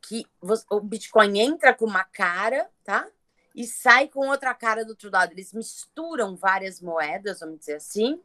que 0.00 0.24
o 0.70 0.80
Bitcoin 0.80 1.38
entra 1.38 1.72
com 1.72 1.84
uma 1.84 2.04
cara, 2.04 2.68
tá? 2.84 3.08
E 3.54 3.66
sai 3.66 4.08
com 4.08 4.28
outra 4.28 4.54
cara 4.54 4.84
do 4.84 4.90
outro 4.90 5.10
lado. 5.10 5.32
Eles 5.32 5.52
misturam 5.52 6.36
várias 6.36 6.80
moedas, 6.80 7.40
vamos 7.40 7.58
dizer 7.60 7.76
assim, 7.76 8.20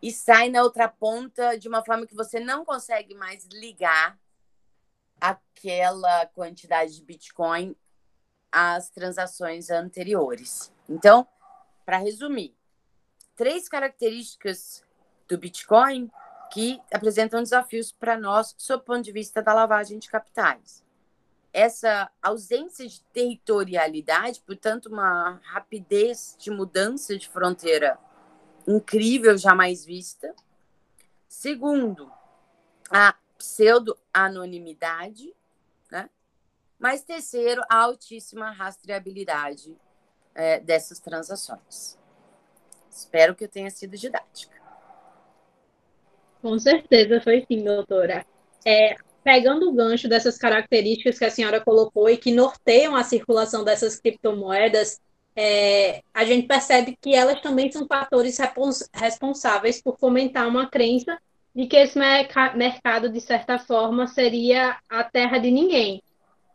e 0.00 0.10
sai 0.10 0.48
na 0.48 0.62
outra 0.62 0.88
ponta 0.88 1.56
de 1.56 1.68
uma 1.68 1.84
forma 1.84 2.06
que 2.06 2.14
você 2.14 2.40
não 2.40 2.64
consegue 2.64 3.14
mais 3.14 3.46
ligar 3.52 4.18
aquela 5.20 6.26
quantidade 6.26 6.96
de 6.96 7.04
Bitcoin 7.04 7.76
às 8.50 8.90
transações 8.90 9.70
anteriores. 9.70 10.72
Então, 10.88 11.26
para 11.84 11.98
resumir, 11.98 12.56
três 13.36 13.68
características 13.68 14.84
do 15.28 15.38
Bitcoin 15.38 16.10
que 16.52 16.80
apresentam 16.92 17.42
desafios 17.42 17.90
para 17.90 18.18
nós, 18.18 18.54
sob 18.58 18.82
o 18.82 18.84
ponto 18.84 19.02
de 19.02 19.10
vista 19.10 19.42
da 19.42 19.54
lavagem 19.54 19.98
de 19.98 20.10
capitais. 20.10 20.84
Essa 21.50 22.10
ausência 22.20 22.86
de 22.86 23.00
territorialidade, 23.04 24.42
portanto, 24.46 24.86
uma 24.86 25.40
rapidez 25.44 26.36
de 26.38 26.50
mudança 26.50 27.16
de 27.16 27.26
fronteira 27.26 27.98
incrível, 28.68 29.38
jamais 29.38 29.82
vista. 29.82 30.34
Segundo, 31.26 32.12
a 32.90 33.14
pseudo-anonimidade, 33.38 35.34
né? 35.90 36.10
Mas 36.78 37.02
terceiro, 37.02 37.62
a 37.70 37.76
altíssima 37.76 38.50
rastreabilidade 38.50 39.74
é, 40.34 40.60
dessas 40.60 41.00
transações. 41.00 41.98
Espero 42.90 43.34
que 43.34 43.44
eu 43.44 43.48
tenha 43.48 43.70
sido 43.70 43.96
didática. 43.96 44.51
Com 46.42 46.58
certeza 46.58 47.20
foi 47.20 47.46
sim, 47.46 47.62
doutora. 47.62 48.26
É, 48.66 48.96
pegando 49.22 49.68
o 49.68 49.72
gancho 49.72 50.08
dessas 50.08 50.36
características 50.36 51.18
que 51.18 51.24
a 51.24 51.30
senhora 51.30 51.60
colocou 51.60 52.10
e 52.10 52.16
que 52.16 52.32
norteiam 52.32 52.96
a 52.96 53.04
circulação 53.04 53.62
dessas 53.62 54.00
criptomoedas, 54.00 55.00
é, 55.36 56.02
a 56.12 56.24
gente 56.24 56.48
percebe 56.48 56.98
que 57.00 57.14
elas 57.14 57.40
também 57.40 57.70
são 57.70 57.86
fatores 57.86 58.38
responsáveis 58.92 59.80
por 59.80 59.96
fomentar 59.98 60.48
uma 60.48 60.68
crença 60.68 61.16
de 61.54 61.66
que 61.66 61.76
esse 61.76 61.98
mercado, 61.98 63.08
de 63.08 63.20
certa 63.20 63.58
forma, 63.58 64.08
seria 64.08 64.78
a 64.88 65.04
terra 65.04 65.38
de 65.38 65.50
ninguém. 65.50 66.02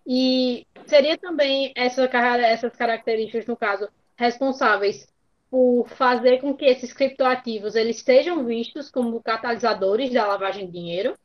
E 0.06 0.66
seria 0.86 1.18
também 1.18 1.72
essa, 1.76 2.04
essas 2.04 2.76
características, 2.76 3.46
no 3.46 3.56
caso, 3.56 3.88
responsáveis 4.18 5.08
por 5.50 5.88
fazer 5.90 6.40
com 6.42 6.54
que 6.54 6.66
esses 6.66 6.94
criptoativos 6.94 7.76
eles 7.76 8.02
sejam 8.02 8.46
vistos 8.46 8.90
como 8.90 9.22
catalisadores 9.22 10.12
da 10.12 10.28
lavagem 10.28 10.66
de 10.66 10.74
dinheiro? 10.74 11.18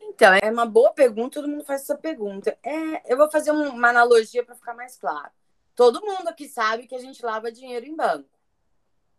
Então, 0.00 0.32
é 0.42 0.50
uma 0.50 0.64
boa 0.64 0.92
pergunta, 0.92 1.34
todo 1.34 1.48
mundo 1.48 1.64
faz 1.64 1.82
essa 1.82 1.96
pergunta. 1.96 2.56
É, 2.62 3.12
eu 3.12 3.18
vou 3.18 3.30
fazer 3.30 3.50
uma 3.50 3.90
analogia 3.90 4.44
para 4.44 4.54
ficar 4.54 4.74
mais 4.74 4.96
claro. 4.96 5.30
Todo 5.74 6.00
mundo 6.00 6.28
aqui 6.28 6.48
sabe 6.48 6.86
que 6.86 6.94
a 6.94 6.98
gente 6.98 7.22
lava 7.24 7.52
dinheiro 7.52 7.84
em 7.84 7.94
banco. 7.94 8.28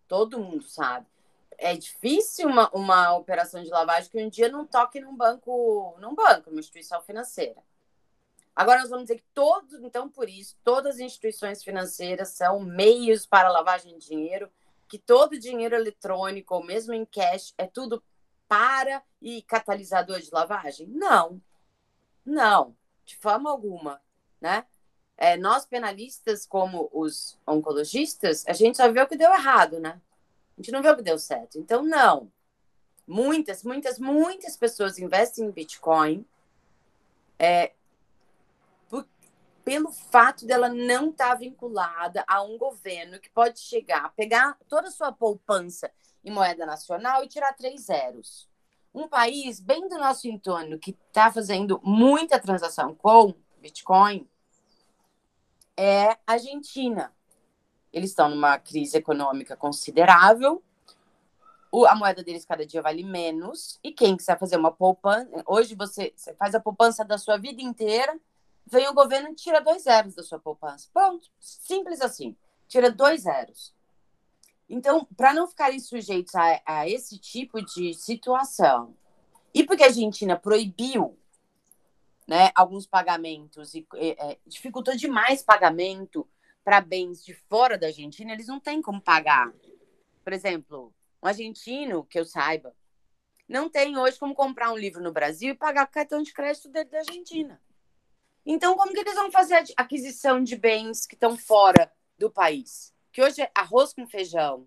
Todo 0.08 0.40
mundo 0.40 0.64
sabe. 0.64 1.06
É 1.56 1.76
difícil 1.76 2.48
uma, 2.48 2.70
uma 2.70 3.16
operação 3.16 3.62
de 3.62 3.70
lavagem 3.70 4.10
que 4.10 4.24
um 4.24 4.30
dia 4.30 4.50
não 4.50 4.66
toque 4.66 5.00
num 5.00 5.16
banco, 5.16 5.96
num 6.00 6.16
banco, 6.16 6.50
numa 6.50 6.60
instituição 6.60 7.02
financeira. 7.04 7.62
Agora 8.58 8.80
nós 8.80 8.90
vamos 8.90 9.06
dizer 9.06 9.18
que 9.18 9.28
todos, 9.34 9.82
então 9.84 10.10
por 10.10 10.28
isso, 10.28 10.58
todas 10.64 10.96
as 10.96 11.02
instituições 11.02 11.64
financeiras 11.64 12.30
são 12.30 12.60
meios 12.60 13.26
para 13.26 13.50
lavagem 13.50 13.98
de 13.98 14.08
dinheiro, 14.08 14.50
que 14.88 14.98
todo 14.98 15.40
dinheiro 15.40 15.76
eletrônico, 15.76 16.56
ou 16.56 16.64
mesmo 16.64 16.94
em 16.94 17.06
cash, 17.06 17.54
é 17.58 17.68
tudo 17.68 18.04
para 18.48 19.04
e 19.22 19.42
catalisador 19.44 20.20
de 20.20 20.32
lavagem? 20.32 20.88
Não. 20.88 21.42
Não, 22.26 22.76
de 23.06 23.16
forma 23.18 23.50
alguma, 23.50 24.02
né? 24.42 24.66
é, 25.18 25.36
nós 25.36 25.66
penalistas, 25.66 26.46
como 26.46 26.90
os 26.94 27.38
oncologistas, 27.46 28.46
a 28.48 28.54
gente 28.54 28.78
só 28.78 28.90
vê 28.92 29.02
o 29.02 29.08
que 29.08 29.18
deu 29.18 29.34
errado, 29.34 29.80
né? 29.80 30.00
A 30.56 30.62
gente 30.62 30.72
não 30.72 30.82
vê 30.82 30.90
o 30.90 30.96
que 30.96 31.02
deu 31.02 31.18
certo. 31.18 31.58
Então, 31.58 31.82
não. 31.82 32.32
Muitas, 33.08 33.64
muitas, 33.64 33.98
muitas 33.98 34.56
pessoas 34.56 35.00
investem 35.00 35.46
em 35.46 35.52
Bitcoin 35.52 36.26
é, 37.40 37.72
pelo 39.68 39.92
fato 39.92 40.46
dela 40.46 40.70
não 40.70 41.10
estar 41.10 41.32
tá 41.32 41.36
vinculada 41.36 42.24
a 42.26 42.42
um 42.42 42.58
governo 42.58 43.20
que 43.20 43.30
pode 43.30 43.60
chegar, 43.60 44.14
pegar 44.16 44.58
toda 44.70 44.88
a 44.88 44.92
sua 44.92 45.12
poupança 45.12 45.92
em 46.24 46.32
moeda 46.32 46.66
nacional 46.66 47.22
e 47.22 47.28
tirar 47.28 47.52
três 47.52 47.82
zeros. 47.82 48.48
Um 48.94 49.10
país 49.10 49.60
bem 49.60 49.90
do 49.90 49.98
nosso 49.98 50.26
entorno 50.26 50.80
que 50.80 50.92
está 51.10 51.30
fazendo 51.34 51.82
muita 51.84 52.40
transação 52.40 52.96
com 52.96 53.34
Bitcoin 53.60 54.26
é 55.76 56.12
a 56.12 56.18
Argentina. 56.26 57.14
Eles 57.92 58.12
estão 58.12 58.30
numa 58.30 58.58
crise 58.58 58.96
econômica 58.96 59.58
considerável. 59.58 60.64
O, 61.70 61.86
a 61.86 61.94
moeda 61.94 62.24
deles 62.24 62.46
cada 62.46 62.66
dia 62.66 62.82
vale 62.82 63.04
menos. 63.04 63.82
E 63.84 63.92
quem 63.92 64.16
quiser 64.16 64.40
fazer 64.40 64.56
uma 64.56 64.72
poupança, 64.72 65.30
hoje 65.46 65.76
você, 65.76 66.14
você 66.16 66.34
faz 66.36 66.56
a 66.56 66.60
poupança 66.62 67.04
da 67.04 67.18
sua 67.18 67.36
vida 67.36 67.62
inteira, 67.62 68.18
vem 68.70 68.88
o 68.88 68.94
governo 68.94 69.30
e 69.30 69.36
tira 69.36 69.62
dois 69.62 69.84
zeros 69.84 70.16
da 70.16 70.24
sua 70.24 70.40
poupança. 70.40 70.90
Pronto, 70.94 71.30
simples 71.40 72.02
assim. 72.02 72.36
Tira 72.68 72.92
dois 72.92 73.22
zeros. 73.22 73.74
Então, 74.70 75.06
para 75.16 75.34
não 75.34 75.48
ficarem 75.48 75.80
sujeitos 75.80 76.36
a, 76.36 76.62
a 76.66 76.88
esse 76.88 77.18
tipo 77.18 77.64
de 77.64 77.94
situação, 77.94 78.96
e 79.54 79.64
porque 79.64 79.84
a 79.84 79.88
Argentina 79.88 80.38
proibiu 80.38 81.18
né, 82.28 82.52
alguns 82.54 82.86
pagamentos 82.86 83.74
e 83.74 83.88
é, 83.96 84.38
dificultou 84.46 84.96
demais 84.96 85.42
pagamento 85.42 86.28
para 86.64 86.82
bens 86.82 87.24
de 87.24 87.34
fora 87.34 87.78
da 87.78 87.88
Argentina, 87.88 88.34
eles 88.34 88.48
não 88.48 88.60
têm 88.60 88.82
como 88.82 89.00
pagar. 89.00 89.54
Por 90.22 90.34
exemplo, 90.34 90.94
um 91.24 91.28
argentino, 91.28 92.04
que 92.04 92.20
eu 92.20 92.26
saiba, 92.26 92.76
não 93.48 93.70
tem 93.70 93.98
hoje 93.98 94.20
como 94.20 94.36
comprar 94.36 94.74
um 94.74 94.78
livro 94.78 95.02
no 95.02 95.14
Brasil 95.14 95.54
e 95.54 95.58
pagar 95.58 95.86
o 95.86 95.90
cartão 95.90 96.22
de 96.22 96.34
crédito 96.34 96.68
dele 96.68 96.90
da 96.90 96.98
Argentina. 96.98 97.62
Então, 98.50 98.78
como 98.78 98.94
que 98.94 99.00
eles 99.02 99.14
vão 99.14 99.30
fazer 99.30 99.56
a 99.56 99.82
aquisição 99.82 100.42
de 100.42 100.56
bens 100.56 101.06
que 101.06 101.16
estão 101.16 101.38
fora 101.38 101.92
do 102.18 102.32
país? 102.32 102.94
Que 103.12 103.22
hoje 103.22 103.42
é 103.42 103.52
arroz 103.54 103.92
com 103.92 104.08
feijão 104.08 104.66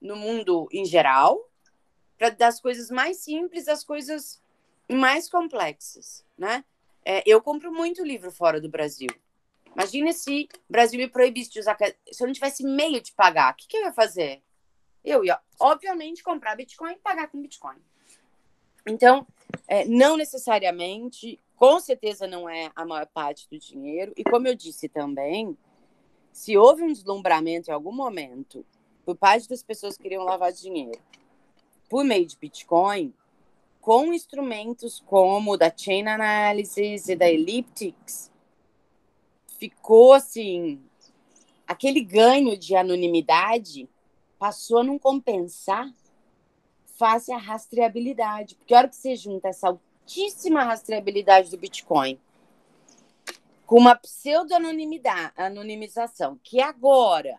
no 0.00 0.16
mundo 0.16 0.68
em 0.72 0.84
geral, 0.84 1.48
para 2.18 2.30
das 2.30 2.60
coisas 2.60 2.90
mais 2.90 3.18
simples 3.18 3.68
às 3.68 3.84
coisas 3.84 4.42
mais 4.90 5.30
complexas, 5.30 6.24
né? 6.36 6.64
É, 7.04 7.22
eu 7.24 7.40
compro 7.40 7.72
muito 7.72 8.04
livro 8.04 8.32
fora 8.32 8.60
do 8.60 8.68
Brasil. 8.68 9.10
Imagina 9.72 10.12
se 10.12 10.48
o 10.68 10.72
Brasil 10.72 10.98
me 10.98 11.08
proibisse 11.08 11.50
de 11.50 11.60
usar. 11.60 11.78
Se 12.10 12.20
eu 12.20 12.26
não 12.26 12.34
tivesse 12.34 12.64
meio 12.64 13.00
de 13.00 13.12
pagar, 13.12 13.52
o 13.52 13.56
que, 13.56 13.68
que 13.68 13.76
eu 13.76 13.82
ia 13.82 13.92
fazer? 13.92 14.42
Eu 15.04 15.24
ia, 15.24 15.38
obviamente, 15.60 16.20
comprar 16.24 16.56
Bitcoin 16.56 16.94
e 16.94 16.98
pagar 16.98 17.28
com 17.28 17.40
Bitcoin. 17.40 17.76
Então, 18.84 19.24
é, 19.68 19.84
não 19.84 20.16
necessariamente, 20.16 21.38
com 21.58 21.80
certeza 21.80 22.26
não 22.26 22.48
é 22.48 22.70
a 22.74 22.86
maior 22.86 23.06
parte 23.06 23.48
do 23.50 23.58
dinheiro. 23.58 24.12
E 24.16 24.22
como 24.22 24.46
eu 24.46 24.54
disse 24.54 24.88
também, 24.88 25.58
se 26.32 26.56
houve 26.56 26.84
um 26.84 26.92
deslumbramento 26.92 27.70
em 27.70 27.74
algum 27.74 27.92
momento 27.92 28.64
por 29.04 29.16
parte 29.16 29.48
das 29.48 29.62
pessoas 29.62 29.96
que 29.96 30.04
queriam 30.04 30.24
lavar 30.24 30.52
dinheiro 30.52 31.00
por 31.88 32.04
meio 32.04 32.26
de 32.26 32.36
Bitcoin, 32.36 33.12
com 33.80 34.12
instrumentos 34.12 35.00
como 35.00 35.56
da 35.56 35.72
Chain 35.74 36.06
Analysis 36.06 37.08
e 37.08 37.16
da 37.16 37.28
Elliptics, 37.28 38.30
ficou 39.58 40.12
assim, 40.12 40.80
aquele 41.66 42.02
ganho 42.02 42.56
de 42.56 42.76
anonimidade 42.76 43.88
passou 44.38 44.78
a 44.78 44.84
não 44.84 44.98
compensar 44.98 45.92
face 46.84 47.32
à 47.32 47.38
rastreabilidade. 47.38 48.54
Porque 48.56 48.74
a 48.74 48.78
hora 48.78 48.88
que 48.88 48.96
você 48.96 49.16
junta 49.16 49.48
essa 49.48 49.76
altíssima 50.08 50.64
rastreabilidade 50.64 51.50
do 51.50 51.58
Bitcoin 51.58 52.18
com 53.66 53.78
uma 53.78 53.94
pseudo-anonimidade, 53.94 55.34
anonimização, 55.36 56.40
que 56.42 56.62
agora 56.62 57.38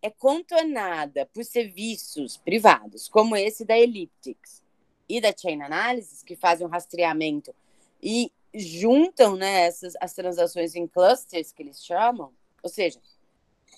é 0.00 0.08
contornada 0.08 1.26
por 1.26 1.44
serviços 1.44 2.38
privados, 2.38 3.06
como 3.06 3.36
esse 3.36 3.66
da 3.66 3.78
Elliptics 3.78 4.62
e 5.06 5.20
da 5.20 5.34
Chain 5.36 5.60
Analysis, 5.60 6.22
que 6.22 6.34
fazem 6.34 6.66
um 6.66 6.70
rastreamento 6.70 7.54
e 8.02 8.32
juntam 8.54 9.36
né, 9.36 9.66
essas, 9.66 9.94
as 10.00 10.14
transações 10.14 10.74
em 10.74 10.86
clusters, 10.86 11.52
que 11.52 11.62
eles 11.62 11.84
chamam, 11.84 12.32
ou 12.62 12.70
seja, 12.70 12.98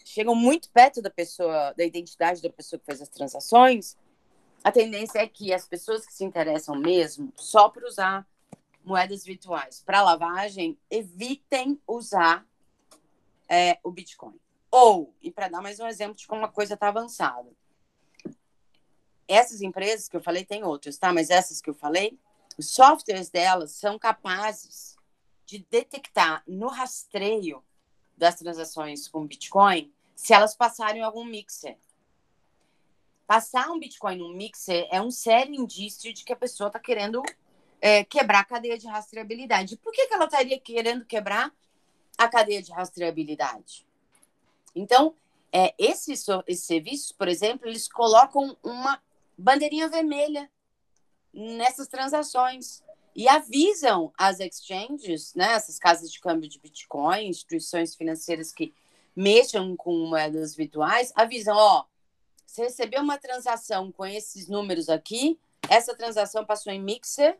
chegam 0.04 0.36
muito 0.36 0.70
perto 0.70 1.02
da 1.02 1.10
pessoa, 1.10 1.72
da 1.76 1.84
identidade 1.84 2.40
da 2.40 2.50
pessoa 2.50 2.78
que 2.78 2.86
fez 2.86 3.02
as 3.02 3.08
transações, 3.08 3.96
a 4.62 4.72
tendência 4.72 5.20
é 5.20 5.26
que 5.26 5.52
as 5.52 5.66
pessoas 5.66 6.06
que 6.06 6.12
se 6.12 6.24
interessam 6.24 6.74
mesmo 6.74 7.32
só 7.36 7.68
por 7.68 7.84
usar 7.84 8.26
moedas 8.84 9.24
virtuais 9.24 9.82
para 9.84 10.02
lavagem 10.02 10.78
evitem 10.90 11.80
usar 11.86 12.46
é, 13.48 13.78
o 13.82 13.90
Bitcoin. 13.90 14.38
Ou, 14.70 15.14
e 15.22 15.30
para 15.30 15.48
dar 15.48 15.62
mais 15.62 15.80
um 15.80 15.86
exemplo 15.86 16.16
de 16.16 16.26
como 16.26 16.44
a 16.44 16.48
coisa 16.48 16.74
está 16.74 16.88
avançada, 16.88 17.50
essas 19.28 19.60
empresas 19.60 20.08
que 20.08 20.16
eu 20.16 20.22
falei, 20.22 20.44
tem 20.44 20.62
outras, 20.64 20.96
tá? 20.96 21.12
Mas 21.12 21.30
essas 21.30 21.60
que 21.60 21.70
eu 21.70 21.74
falei, 21.74 22.18
os 22.56 22.70
softwares 22.70 23.28
delas 23.28 23.72
são 23.72 23.98
capazes 23.98 24.96
de 25.44 25.66
detectar 25.70 26.42
no 26.46 26.68
rastreio 26.68 27.62
das 28.16 28.36
transações 28.36 29.08
com 29.08 29.26
Bitcoin 29.26 29.92
se 30.14 30.32
elas 30.32 30.54
passarem 30.54 31.02
algum 31.02 31.24
mixer. 31.24 31.76
Passar 33.26 33.70
um 33.70 33.78
Bitcoin 33.78 34.18
num 34.18 34.32
mixer 34.32 34.86
é 34.90 35.00
um 35.00 35.10
sério 35.10 35.54
indício 35.54 36.12
de 36.12 36.24
que 36.24 36.32
a 36.32 36.36
pessoa 36.36 36.68
está 36.68 36.78
querendo 36.78 37.22
é, 37.80 38.04
quebrar 38.04 38.40
a 38.40 38.44
cadeia 38.44 38.78
de 38.78 38.86
rastreabilidade. 38.86 39.76
Por 39.78 39.92
que, 39.92 40.06
que 40.06 40.14
ela 40.14 40.26
estaria 40.26 40.58
querendo 40.60 41.04
quebrar 41.04 41.52
a 42.16 42.28
cadeia 42.28 42.62
de 42.62 42.72
rastreabilidade? 42.72 43.84
Então, 44.74 45.14
é, 45.52 45.74
esses, 45.78 46.24
esses 46.46 46.64
serviços, 46.64 47.12
por 47.12 47.26
exemplo, 47.28 47.66
eles 47.68 47.88
colocam 47.88 48.56
uma 48.62 49.02
bandeirinha 49.36 49.88
vermelha 49.88 50.50
nessas 51.32 51.88
transações 51.88 52.82
e 53.14 53.28
avisam 53.28 54.12
as 54.16 54.40
exchanges, 54.40 55.34
né, 55.34 55.52
essas 55.52 55.78
casas 55.78 56.12
de 56.12 56.20
câmbio 56.20 56.48
de 56.48 56.60
Bitcoin, 56.60 57.28
instituições 57.28 57.94
financeiras 57.94 58.52
que 58.52 58.74
mexam 59.16 59.74
com 59.74 60.06
moedas 60.06 60.54
virtuais, 60.54 61.12
avisam, 61.16 61.56
ó, 61.56 61.84
você 62.46 62.62
recebeu 62.62 63.02
uma 63.02 63.18
transação 63.18 63.90
com 63.92 64.06
esses 64.06 64.48
números 64.48 64.88
aqui, 64.88 65.38
essa 65.68 65.94
transação 65.94 66.44
passou 66.44 66.72
em 66.72 66.80
mixer, 66.80 67.38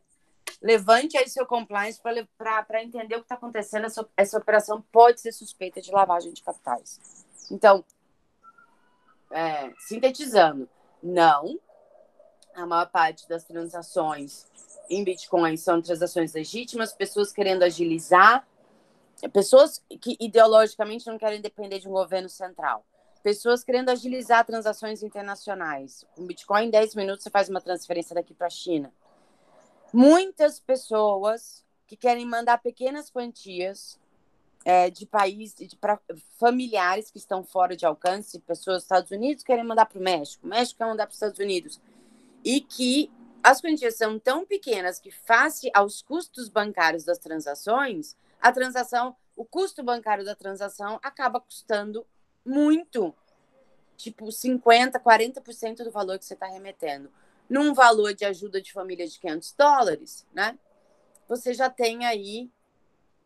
levante 0.61 1.17
aí 1.17 1.29
seu 1.29 1.47
compliance 1.47 2.01
para 2.37 2.83
entender 2.83 3.15
o 3.15 3.19
que 3.19 3.25
está 3.25 3.35
acontecendo. 3.35 3.87
Essa, 3.87 4.09
essa 4.17 4.39
operação 4.39 4.83
pode 4.93 5.21
ser 5.21 5.33
suspeita 5.33 5.81
de 5.81 5.91
lavagem 5.91 6.33
de 6.33 6.43
capitais. 6.43 7.01
Então, 7.51 7.85
é, 9.31 9.73
sintetizando, 9.79 10.69
não, 11.03 11.59
a 12.55 12.67
maior 12.67 12.91
parte 12.91 13.29
das 13.29 13.45
transações 13.45 14.47
em 14.89 15.05
Bitcoin 15.05 15.57
são 15.57 15.83
transações 15.83 16.33
legítimas, 16.33 16.93
pessoas 16.93 17.33
querendo 17.33 17.63
agilizar, 17.63 18.47
pessoas 19.33 19.83
que 20.01 20.17
ideologicamente 20.21 21.07
não 21.07 21.19
querem 21.19 21.41
depender 21.41 21.79
de 21.79 21.89
um 21.89 21.93
governo 21.93 22.29
central, 22.29 22.85
pessoas 23.27 23.65
querendo 23.65 23.89
agilizar 23.89 24.47
transações 24.47 25.03
internacionais. 25.03 26.07
Com 26.15 26.25
Bitcoin, 26.25 26.67
em 26.67 26.71
10 26.71 26.95
minutos 26.95 27.25
você 27.25 27.31
faz 27.31 27.49
uma 27.49 27.61
transferência 27.61 28.15
daqui 28.15 28.33
para 28.33 28.47
a 28.47 28.51
China. 28.51 28.93
Muitas 29.93 30.61
pessoas 30.61 31.65
que 31.89 31.97
querem 31.97 32.25
mandar 32.25 32.59
pequenas 32.59 33.11
quantias 33.11 33.99
é, 34.65 34.91
de 34.91 35.05
país, 35.05 35.57
de 35.57 35.75
pra, 35.75 35.99
familiares 36.39 37.11
que 37.11 37.19
estão 37.19 37.43
fora 37.43 37.77
de 37.77 37.85
alcance, 37.85 38.39
pessoas 38.39 38.77
dos 38.77 38.85
Estados 38.85 39.11
Unidos 39.11 39.43
querem 39.43 39.65
mandar 39.65 39.87
para 39.87 39.99
o 39.99 40.03
México, 40.03 40.47
o 40.47 40.49
México 40.49 40.79
quer 40.79 40.87
mandar 40.87 41.07
para 41.07 41.11
os 41.11 41.17
Estados 41.17 41.41
Unidos, 41.41 41.81
e 42.45 42.61
que 42.61 43.11
as 43.43 43.61
quantias 43.61 43.97
são 43.97 44.21
tão 44.21 44.47
pequenas 44.47 45.01
que, 45.01 45.11
face 45.11 45.69
aos 45.75 46.01
custos 46.01 46.49
bancários 46.49 47.03
das 47.03 47.19
transações, 47.19 48.17
a 48.41 48.53
transação, 48.53 49.17
o 49.35 49.45
custo 49.45 49.83
bancário 49.83 50.25
da 50.25 50.37
transação 50.37 51.01
acaba 51.03 51.41
custando 51.41 52.07
muito, 52.47 53.13
tipo 53.97 54.27
50%, 54.27 55.01
40% 55.01 55.85
do 55.85 55.91
valor 55.91 56.19
que 56.19 56.25
você 56.25 56.35
está 56.35 56.47
remetendo. 56.47 57.11
Num 57.49 57.73
valor 57.75 58.15
de 58.15 58.25
ajuda 58.25 58.61
de 58.61 58.73
família 58.73 59.07
de 59.07 59.19
500 59.19 59.53
dólares, 59.53 60.27
né? 60.33 60.59
Você 61.29 61.55
já 61.55 61.71
tem 61.71 62.05
aí 62.05 62.51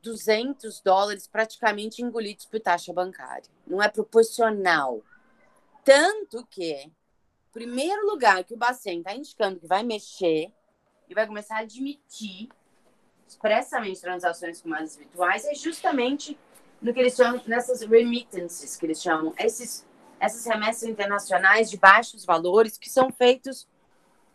200 0.02 0.80
dólares 0.80 1.26
praticamente 1.26 2.02
engolidos 2.02 2.46
por 2.46 2.60
taxa 2.60 2.92
bancária. 2.92 3.50
Não 3.66 3.82
é 3.82 3.88
proporcional. 3.88 5.02
Tanto 5.84 6.46
que, 6.46 6.90
primeiro 7.52 8.06
lugar 8.06 8.44
que 8.44 8.54
o 8.54 8.56
Bacen 8.56 8.98
está 8.98 9.14
indicando 9.14 9.60
que 9.60 9.66
vai 9.66 9.82
mexer 9.82 10.52
e 11.08 11.14
vai 11.14 11.26
começar 11.26 11.56
a 11.56 11.60
admitir 11.60 12.48
expressamente 13.26 14.00
transações 14.00 14.60
com 14.60 14.68
moedas 14.68 14.96
virtuais 14.96 15.44
é 15.44 15.54
justamente 15.54 16.38
no 16.80 16.94
que 16.94 17.00
eles 17.00 17.14
chamam, 17.14 17.42
nessas 17.46 17.82
remittances, 17.82 18.76
que 18.76 18.86
eles 18.86 19.02
chamam, 19.02 19.34
esses, 19.38 19.86
essas 20.20 20.44
remessas 20.44 20.84
internacionais 20.84 21.70
de 21.70 21.78
baixos 21.78 22.24
valores 22.24 22.76
que 22.76 22.90
são 22.90 23.10
feitos 23.10 23.66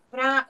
para 0.10 0.48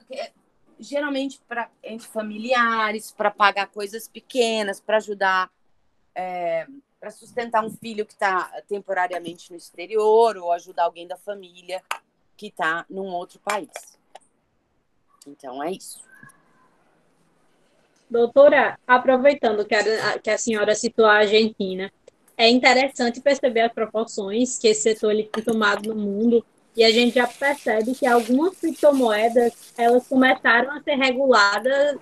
geralmente 0.78 1.40
para 1.48 1.70
entre 1.82 2.06
familiares, 2.06 3.10
para 3.10 3.30
pagar 3.30 3.66
coisas 3.68 4.08
pequenas, 4.08 4.80
para 4.80 4.98
ajudar, 4.98 5.50
é, 6.14 6.66
para 7.00 7.10
sustentar 7.10 7.64
um 7.64 7.70
filho 7.70 8.04
que 8.04 8.12
está 8.12 8.50
temporariamente 8.68 9.50
no 9.50 9.56
exterior 9.56 10.36
ou 10.36 10.52
ajudar 10.52 10.84
alguém 10.84 11.06
da 11.06 11.16
família 11.16 11.82
que 12.36 12.48
está 12.48 12.84
num 12.90 13.06
outro 13.06 13.38
país. 13.40 13.70
Então 15.26 15.62
é 15.62 15.70
isso. 15.70 16.04
Doutora, 18.08 18.78
aproveitando 18.86 19.64
que 19.64 19.74
a, 19.74 20.18
que 20.18 20.30
a 20.30 20.38
senhora 20.38 20.74
citou 20.74 21.06
a 21.06 21.18
Argentina, 21.18 21.90
é 22.36 22.48
interessante 22.48 23.20
perceber 23.20 23.62
as 23.62 23.72
proporções 23.72 24.58
que 24.58 24.68
esse 24.68 24.82
setor 24.82 25.12
ele 25.12 25.24
tem 25.24 25.42
tomado 25.42 25.94
no 25.94 26.00
mundo 26.00 26.44
e 26.76 26.84
a 26.84 26.90
gente 26.90 27.14
já 27.14 27.26
percebe 27.26 27.94
que 27.94 28.06
algumas 28.06 28.58
criptomoedas 28.58 29.72
elas 29.78 30.06
começaram 30.06 30.70
a 30.72 30.82
ser 30.82 30.94
reguladas 30.94 31.98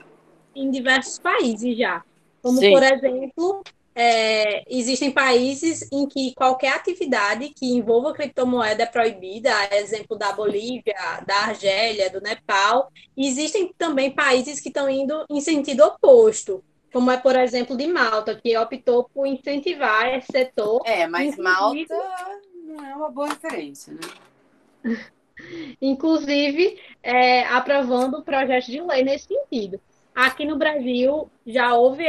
em 0.55 0.71
diversos 0.71 1.19
países 1.19 1.79
já. 1.79 2.03
Como, 2.43 2.59
Sim. 2.59 2.73
por 2.73 2.83
exemplo, 2.83 3.63
é, 3.95 4.65
existem 4.69 5.13
países 5.13 5.89
em 5.93 6.07
que 6.09 6.35
qualquer 6.35 6.75
atividade 6.75 7.51
que 7.51 7.67
envolva 7.67 8.13
criptomoeda 8.13 8.83
é 8.83 8.87
proibida, 8.87 9.53
exemplo 9.73 10.19
da 10.19 10.33
Bolívia, 10.33 10.95
da 11.25 11.37
Argélia, 11.37 12.11
do 12.11 12.21
Nepal. 12.21 12.91
E 13.17 13.29
existem 13.29 13.73
também 13.79 14.11
países 14.11 14.61
que 14.61 14.69
estão 14.69 14.91
indo 14.91 15.25
em 15.31 15.41
sentido 15.41 15.85
oposto, 15.85 16.63
como 16.95 17.11
é, 17.11 17.17
por 17.17 17.35
exemplo, 17.35 17.77
de 17.77 17.89
Malta, 17.89 18.37
que 18.37 18.57
optou 18.57 19.11
por 19.13 19.27
incentivar 19.27 20.15
esse 20.15 20.31
setor. 20.31 20.81
É, 20.87 21.09
mas 21.09 21.37
Malta 21.37 21.93
não 22.65 22.87
é 22.87 22.95
uma 22.95 23.11
boa 23.11 23.31
referência, 23.31 23.95
né? 23.95 24.01
inclusive 25.83 26.79
é, 27.03 27.45
aprovando 27.47 28.23
projetos 28.23 28.69
de 28.69 28.81
lei 28.81 29.03
nesse 29.03 29.27
sentido. 29.27 29.81
Aqui 30.15 30.47
no 30.47 30.57
Brasil 30.57 31.29
já 31.45 31.75
houve 31.75 32.05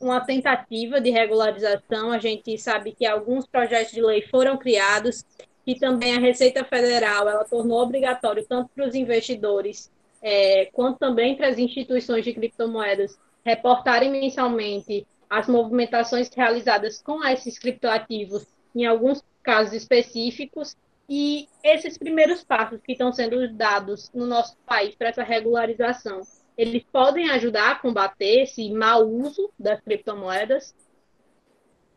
uma 0.00 0.22
tentativa 0.22 0.98
de 0.98 1.10
regularização, 1.10 2.10
a 2.10 2.18
gente 2.18 2.56
sabe 2.56 2.92
que 2.92 3.04
alguns 3.04 3.46
projetos 3.46 3.92
de 3.92 4.00
lei 4.00 4.22
foram 4.22 4.56
criados 4.56 5.22
e 5.66 5.74
também 5.74 6.16
a 6.16 6.18
Receita 6.18 6.64
Federal 6.64 7.28
ela 7.28 7.44
tornou 7.44 7.78
obrigatório 7.82 8.42
tanto 8.48 8.70
para 8.74 8.86
os 8.86 8.94
investidores 8.94 9.92
é, 10.22 10.70
quanto 10.72 10.98
também 10.98 11.36
para 11.36 11.48
as 11.48 11.58
instituições 11.58 12.24
de 12.24 12.32
criptomoedas 12.32 13.18
reportarem 13.44 14.10
mensalmente 14.10 15.06
as 15.28 15.46
movimentações 15.46 16.28
realizadas 16.34 17.00
com 17.00 17.24
esses 17.24 17.58
criptoativos 17.58 18.46
em 18.74 18.86
alguns 18.86 19.22
casos 19.42 19.72
específicos 19.72 20.76
e 21.08 21.48
esses 21.64 21.98
primeiros 21.98 22.44
passos 22.44 22.80
que 22.80 22.92
estão 22.92 23.12
sendo 23.12 23.52
dados 23.52 24.10
no 24.14 24.26
nosso 24.26 24.56
país 24.58 24.94
para 24.94 25.08
essa 25.08 25.24
regularização, 25.24 26.22
eles 26.56 26.84
podem 26.84 27.30
ajudar 27.30 27.72
a 27.72 27.74
combater 27.74 28.42
esse 28.42 28.70
mau 28.70 29.08
uso 29.08 29.50
das 29.58 29.80
criptomoedas? 29.80 30.72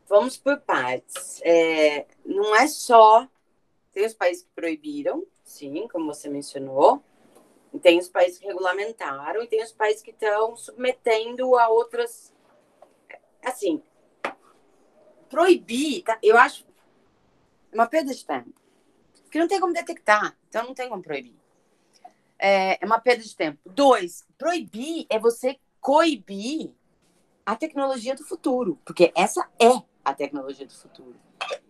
Vamos 0.08 0.36
por 0.36 0.60
partes. 0.60 1.40
É, 1.44 2.06
não 2.24 2.56
é 2.56 2.66
só. 2.66 3.28
Tem 3.92 4.04
os 4.04 4.14
países 4.14 4.42
que 4.42 4.50
proibiram, 4.54 5.24
sim, 5.44 5.86
como 5.88 6.06
você 6.06 6.28
mencionou. 6.28 7.00
E 7.74 7.78
tem 7.80 7.98
os 7.98 8.08
países 8.08 8.38
que 8.38 8.46
regulamentaram 8.46 9.42
e 9.42 9.48
tem 9.48 9.60
os 9.60 9.72
países 9.72 10.00
que 10.00 10.12
estão 10.12 10.56
submetendo 10.56 11.58
a 11.58 11.68
outras. 11.68 12.32
Assim, 13.42 13.82
proibir, 15.28 16.04
tá? 16.04 16.16
eu 16.22 16.38
acho 16.38 16.64
uma 17.72 17.86
perda 17.86 18.14
de 18.14 18.24
tempo. 18.24 18.54
Porque 19.24 19.40
não 19.40 19.48
tem 19.48 19.60
como 19.60 19.72
detectar, 19.72 20.38
então 20.48 20.64
não 20.64 20.74
tem 20.74 20.88
como 20.88 21.02
proibir. 21.02 21.34
É, 22.38 22.78
é 22.80 22.86
uma 22.86 23.00
perda 23.00 23.24
de 23.24 23.36
tempo. 23.36 23.58
Dois, 23.66 24.24
proibir 24.38 25.06
é 25.10 25.18
você 25.18 25.58
coibir 25.80 26.72
a 27.44 27.56
tecnologia 27.56 28.14
do 28.14 28.24
futuro, 28.24 28.78
porque 28.84 29.12
essa 29.16 29.50
é 29.58 29.82
a 30.04 30.14
tecnologia 30.14 30.66
do 30.66 30.72
futuro. 30.72 31.16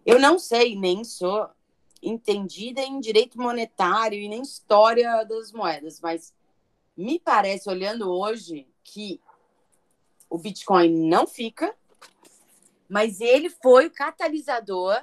Eu 0.05 0.21
não 0.21 0.39
sei, 0.39 0.77
nem 0.77 1.03
sou 1.03 1.49
entendida 2.09 2.83
em 2.83 3.01
direito 3.01 3.41
monetário 3.41 4.19
e 4.19 4.29
nem 4.29 4.43
história 4.43 5.25
das 5.25 5.53
moedas, 5.53 6.01
mas 6.01 6.35
me 6.97 7.19
parece, 7.19 7.69
olhando 7.69 8.11
hoje, 8.11 8.69
que 8.83 9.21
o 10.29 10.39
Bitcoin 10.39 11.09
não 11.09 11.27
fica, 11.27 11.75
mas 12.89 13.21
ele 13.21 13.49
foi 13.49 13.87
o 13.87 13.91
catalisador, 13.91 15.03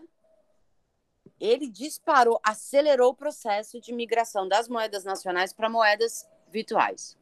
ele 1.39 1.67
disparou, 1.67 2.39
acelerou 2.43 3.11
o 3.11 3.15
processo 3.15 3.81
de 3.81 3.91
migração 3.91 4.47
das 4.47 4.67
moedas 4.67 5.03
nacionais 5.03 5.51
para 5.51 5.69
moedas 5.69 6.27
virtuais. 6.49 7.17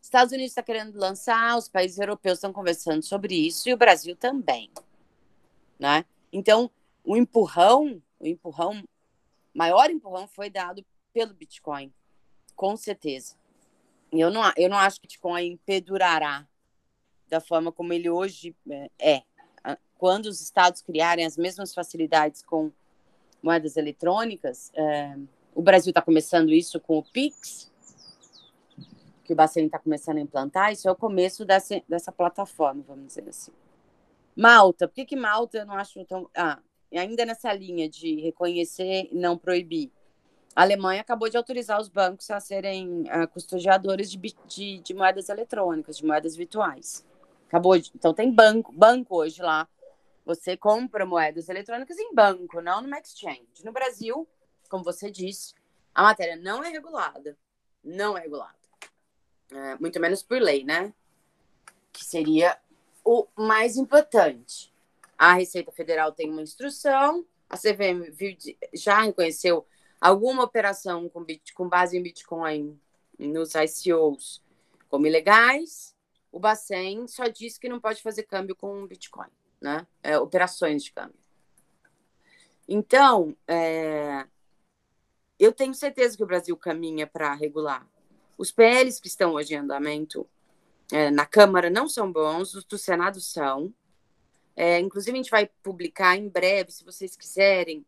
Estados 0.00 0.32
Unidos 0.32 0.52
está 0.52 0.62
querendo 0.62 0.96
lançar, 0.96 1.56
os 1.56 1.68
países 1.68 1.98
europeus 1.98 2.38
estão 2.38 2.52
conversando 2.52 3.02
sobre 3.02 3.34
isso 3.34 3.68
e 3.68 3.74
o 3.74 3.76
Brasil 3.76 4.16
também, 4.16 4.70
né? 5.78 6.04
Então, 6.32 6.70
o 7.04 7.16
empurrão, 7.16 8.02
o 8.24 8.28
empurrão, 8.28 8.82
maior 9.52 9.90
empurrão 9.90 10.26
foi 10.26 10.48
dado 10.48 10.84
pelo 11.12 11.34
Bitcoin, 11.34 11.92
com 12.56 12.76
certeza. 12.76 13.36
Eu 14.10 14.30
não, 14.30 14.42
eu 14.56 14.68
não 14.70 14.78
acho 14.78 15.00
que 15.00 15.06
o 15.06 15.08
Bitcoin 15.08 15.56
perdurará 15.66 16.46
da 17.28 17.40
forma 17.40 17.70
como 17.70 17.92
ele 17.92 18.08
hoje 18.08 18.54
é, 18.68 18.90
é. 18.98 19.22
Quando 19.98 20.26
os 20.26 20.40
estados 20.40 20.82
criarem 20.82 21.24
as 21.24 21.36
mesmas 21.36 21.72
facilidades 21.72 22.42
com 22.42 22.70
moedas 23.42 23.76
eletrônicas, 23.76 24.70
é, 24.74 25.16
o 25.54 25.62
Brasil 25.62 25.90
está 25.90 26.02
começando 26.02 26.50
isso 26.50 26.80
com 26.80 26.98
o 26.98 27.02
Pix, 27.02 27.70
que 29.24 29.32
o 29.32 29.36
Bacen 29.36 29.66
está 29.66 29.78
começando 29.78 30.18
a 30.18 30.20
implantar, 30.20 30.72
isso 30.72 30.88
é 30.88 30.92
o 30.92 30.96
começo 30.96 31.44
dessa, 31.44 31.82
dessa 31.88 32.12
plataforma, 32.12 32.84
vamos 32.86 33.06
dizer 33.08 33.28
assim. 33.28 33.52
Malta, 34.36 34.88
por 34.88 34.94
que, 34.94 35.06
que 35.06 35.16
Malta 35.16 35.58
eu 35.58 35.66
não 35.66 35.74
acho 35.74 36.04
tão. 36.04 36.28
Ah, 36.36 36.60
ainda 36.98 37.24
nessa 37.24 37.52
linha 37.52 37.88
de 37.88 38.20
reconhecer 38.20 39.08
e 39.10 39.14
não 39.14 39.36
proibir. 39.36 39.90
A 40.54 40.62
Alemanha 40.62 41.00
acabou 41.00 41.28
de 41.28 41.36
autorizar 41.36 41.80
os 41.80 41.88
bancos 41.88 42.30
a 42.30 42.38
serem 42.38 43.02
uh, 43.02 43.26
custodiadores 43.32 44.10
de, 44.10 44.18
de, 44.46 44.78
de, 44.78 44.94
moedas 44.94 45.28
eletrônicas, 45.28 45.96
de 45.96 46.04
moedas 46.04 46.36
virtuais. 46.36 47.04
Acabou 47.48 47.76
de, 47.76 47.90
então 47.94 48.14
tem 48.14 48.30
banco, 48.30 48.72
banco 48.72 49.16
hoje 49.16 49.42
lá. 49.42 49.68
Você 50.24 50.56
compra 50.56 51.04
moedas 51.04 51.48
eletrônicas 51.48 51.98
em 51.98 52.14
banco, 52.14 52.60
não 52.60 52.80
numa 52.80 52.98
exchange. 52.98 53.64
No 53.64 53.72
Brasil, 53.72 54.28
como 54.68 54.84
você 54.84 55.10
disse, 55.10 55.54
a 55.94 56.02
matéria 56.02 56.36
não 56.36 56.62
é 56.62 56.70
regulada. 56.70 57.36
Não 57.82 58.16
é 58.16 58.22
regulada. 58.22 58.54
É, 59.52 59.76
muito 59.76 60.00
menos 60.00 60.22
por 60.22 60.40
lei, 60.40 60.64
né? 60.64 60.92
Que 61.92 62.04
seria 62.04 62.58
o 63.04 63.26
mais 63.36 63.76
importante. 63.76 64.73
A 65.24 65.32
Receita 65.32 65.72
Federal 65.72 66.12
tem 66.12 66.30
uma 66.30 66.42
instrução, 66.42 67.24
a 67.48 67.56
CVM 67.56 68.12
já 68.74 69.00
reconheceu 69.00 69.66
alguma 69.98 70.42
operação 70.42 71.08
com, 71.08 71.24
bit, 71.24 71.54
com 71.54 71.66
base 71.66 71.96
em 71.96 72.02
Bitcoin 72.02 72.78
nos 73.18 73.54
ICOs 73.54 74.42
como 74.86 75.06
ilegais. 75.06 75.96
O 76.30 76.38
Bacen 76.38 77.08
só 77.08 77.26
diz 77.26 77.56
que 77.56 77.70
não 77.70 77.80
pode 77.80 78.02
fazer 78.02 78.24
câmbio 78.24 78.54
com 78.54 78.86
Bitcoin, 78.86 79.30
né? 79.62 79.86
É, 80.02 80.18
operações 80.18 80.84
de 80.84 80.92
câmbio. 80.92 81.18
Então, 82.68 83.34
é, 83.48 84.26
eu 85.38 85.52
tenho 85.52 85.72
certeza 85.72 86.18
que 86.18 86.22
o 86.22 86.26
Brasil 86.26 86.54
caminha 86.54 87.06
para 87.06 87.32
regular. 87.32 87.88
Os 88.36 88.52
PLs 88.52 89.00
que 89.00 89.08
estão 89.08 89.32
hoje 89.32 89.54
em 89.54 89.56
andamento 89.56 90.28
é, 90.92 91.10
na 91.10 91.24
Câmara 91.24 91.70
não 91.70 91.88
são 91.88 92.12
bons, 92.12 92.52
os 92.52 92.64
do 92.66 92.76
Senado 92.76 93.22
são. 93.22 93.72
É, 94.56 94.78
inclusive, 94.78 95.12
a 95.12 95.22
gente 95.22 95.30
vai 95.30 95.50
publicar 95.62 96.16
em 96.16 96.28
breve, 96.28 96.70
se 96.70 96.84
vocês 96.84 97.16
quiserem. 97.16 97.84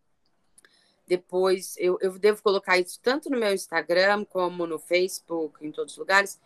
Depois, 1.06 1.76
eu, 1.78 1.96
eu 2.00 2.18
devo 2.18 2.42
colocar 2.42 2.78
isso 2.78 2.98
tanto 3.00 3.30
no 3.30 3.38
meu 3.38 3.54
Instagram 3.54 4.24
como 4.24 4.66
no 4.66 4.78
Facebook, 4.78 5.64
em 5.64 5.70
todos 5.70 5.92
os 5.92 5.98
lugares. 5.98 6.40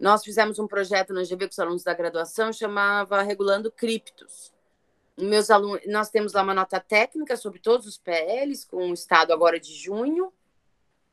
Nós 0.00 0.24
fizemos 0.24 0.58
um 0.58 0.66
projeto 0.66 1.12
na 1.12 1.22
GV 1.22 1.46
com 1.46 1.50
os 1.50 1.58
alunos 1.58 1.82
da 1.82 1.92
graduação, 1.92 2.52
chamava 2.52 3.20
Regulando 3.20 3.70
Criptos. 3.70 4.52
Meus 5.16 5.50
alunos, 5.50 5.80
nós 5.86 6.08
temos 6.08 6.32
lá 6.32 6.42
uma 6.42 6.54
nota 6.54 6.78
técnica 6.78 7.36
sobre 7.36 7.58
todos 7.58 7.86
os 7.86 7.98
PLs, 7.98 8.64
com 8.64 8.90
o 8.90 8.94
estado 8.94 9.32
agora 9.32 9.58
de 9.58 9.74
junho, 9.74 10.32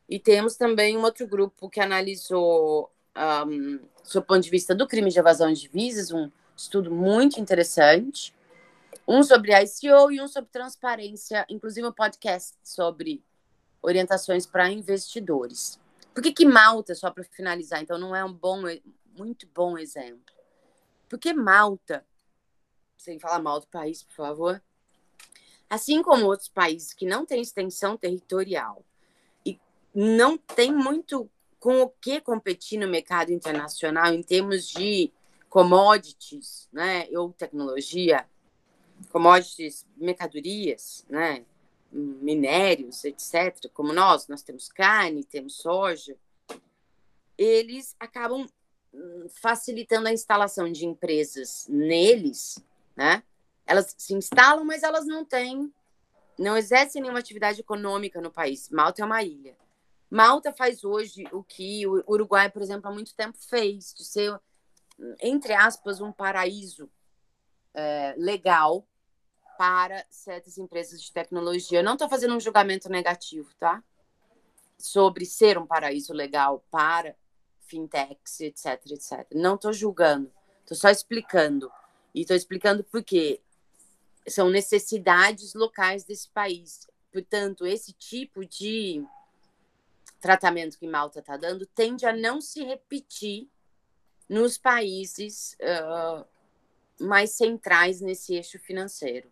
e 0.08 0.20
temos 0.20 0.56
também 0.56 0.96
um 0.96 1.02
outro 1.02 1.28
grupo 1.28 1.68
que 1.68 1.80
analisou, 1.80 2.92
um, 3.48 3.80
do 4.14 4.22
ponto 4.22 4.42
de 4.42 4.50
vista 4.52 4.76
do 4.76 4.88
crime 4.88 5.10
de 5.10 5.18
evasão 5.18 5.52
de 5.52 5.62
divisas, 5.62 6.12
um 6.12 6.30
estudo 6.56 6.92
muito 6.92 7.42
interessante. 7.42 8.32
Um 9.08 9.22
sobre 9.22 9.52
ICO 9.54 10.12
e 10.12 10.20
um 10.20 10.28
sobre 10.28 10.50
transparência, 10.50 11.46
inclusive 11.50 11.88
um 11.88 11.92
podcast 11.92 12.58
sobre 12.64 13.24
orientações 13.82 14.46
para 14.46 14.70
investidores. 14.70 15.80
Por 16.14 16.24
que, 16.24 16.32
que 16.32 16.46
Malta, 16.46 16.96
só 16.96 17.12
para 17.12 17.24
finalizar, 17.24 17.82
então 17.82 17.98
não 17.98 18.16
é 18.16 18.24
um 18.24 18.34
bom, 18.34 18.64
muito 19.16 19.48
bom 19.54 19.78
exemplo? 19.78 20.34
Porque 21.08 21.34
Malta, 21.34 22.06
sem 22.98 23.20
falar 23.20 23.40
mal 23.40 23.60
do 23.60 23.68
país, 23.68 24.02
por 24.02 24.16
favor, 24.16 24.64
assim 25.70 26.02
como 26.02 26.26
outros 26.26 26.50
países 26.50 26.94
que 26.94 27.06
não 27.06 27.26
têm 27.26 27.42
extensão 27.42 27.98
territorial 27.98 28.84
e 29.46 29.60
não 29.94 30.38
tem 30.38 30.74
muito 30.74 31.30
com 31.60 31.82
o 31.82 31.90
que 31.90 32.22
competir 32.22 32.80
no 32.80 32.88
mercado 32.88 33.32
internacional 33.32 34.14
em 34.14 34.24
termos 34.24 34.68
de 34.68 35.12
commodities, 35.50 36.70
né, 36.72 37.08
ou 37.12 37.32
tecnologia, 37.34 38.28
commodities, 39.12 39.86
mercadorias, 39.98 41.06
né? 41.10 41.46
minérios, 41.92 43.06
etc., 43.06 43.70
como 43.74 43.94
nós, 43.94 44.28
nós 44.28 44.42
temos 44.42 44.68
carne, 44.68 45.24
temos 45.24 45.56
soja, 45.56 46.18
eles 47.38 47.96
acabam 48.00 48.46
hum, 48.94 49.28
facilitando 49.42 50.08
a 50.08 50.14
instalação 50.14 50.72
de 50.72 50.86
empresas 50.86 51.68
neles, 51.70 52.60
né? 52.96 53.24
Elas 53.66 53.96
se 53.98 54.14
instalam, 54.14 54.64
mas 54.64 54.84
elas 54.84 55.06
não 55.06 55.26
têm, 55.26 55.74
não 56.38 56.58
exercem 56.58 57.02
nenhuma 57.02 57.20
atividade 57.20 57.62
econômica 57.62 58.22
no 58.22 58.32
país. 58.32 58.70
Malta 58.70 59.02
é 59.02 59.06
uma 59.06 59.24
ilha. 59.24 59.58
Malta 60.10 60.54
faz 60.54 60.84
hoje 60.84 61.24
o 61.32 61.44
que 61.44 61.88
o 61.88 62.04
Uruguai, 62.08 62.50
por 62.50 62.62
exemplo, 62.62 62.90
há 62.90 62.94
muito 62.94 63.16
tempo 63.16 63.38
fez, 63.38 63.94
de 63.94 64.06
ser, 64.06 64.40
entre 65.22 65.54
aspas, 65.54 66.00
um 66.00 66.12
paraíso 66.12 66.90
é, 67.76 68.16
legal 68.18 68.88
para 69.58 70.06
certas 70.10 70.58
empresas 70.58 71.02
de 71.02 71.12
tecnologia. 71.12 71.80
Eu 71.80 71.84
não 71.84 71.94
estou 71.94 72.10
fazendo 72.10 72.36
um 72.36 72.40
julgamento 72.40 72.90
negativo, 72.90 73.54
tá? 73.60 73.84
Sobre 74.78 75.26
ser 75.26 75.58
um 75.58 75.66
paraíso 75.66 76.14
legal 76.14 76.64
para 76.72 77.16
fintechs, 77.68 78.40
etc, 78.42 78.82
etc. 78.92 79.28
Não 79.34 79.56
estou 79.56 79.74
julgando, 79.74 80.32
estou 80.62 80.78
só 80.78 80.90
explicando. 80.90 81.72
E 82.14 82.22
estou 82.22 82.36
explicando 82.36 82.84
porque 82.84 83.42
são 84.28 84.50
necessidades 84.50 85.54
locais 85.54 86.04
desse 86.04 86.30
país. 86.30 86.88
Portanto, 87.12 87.66
esse 87.66 87.94
tipo 87.94 88.46
de 88.46 89.06
tratamento 90.20 90.78
que 90.78 90.88
Malta 90.88 91.20
está 91.20 91.38
dando 91.38 91.66
tende 91.66 92.06
a 92.06 92.14
não 92.14 92.42
se 92.42 92.64
repetir 92.64 93.50
nos 94.28 94.58
países 94.58 95.56
uh, 95.62 96.26
mais 97.00 97.32
centrais 97.32 98.02
nesse 98.02 98.36
eixo 98.36 98.60
financeiro. 98.60 99.28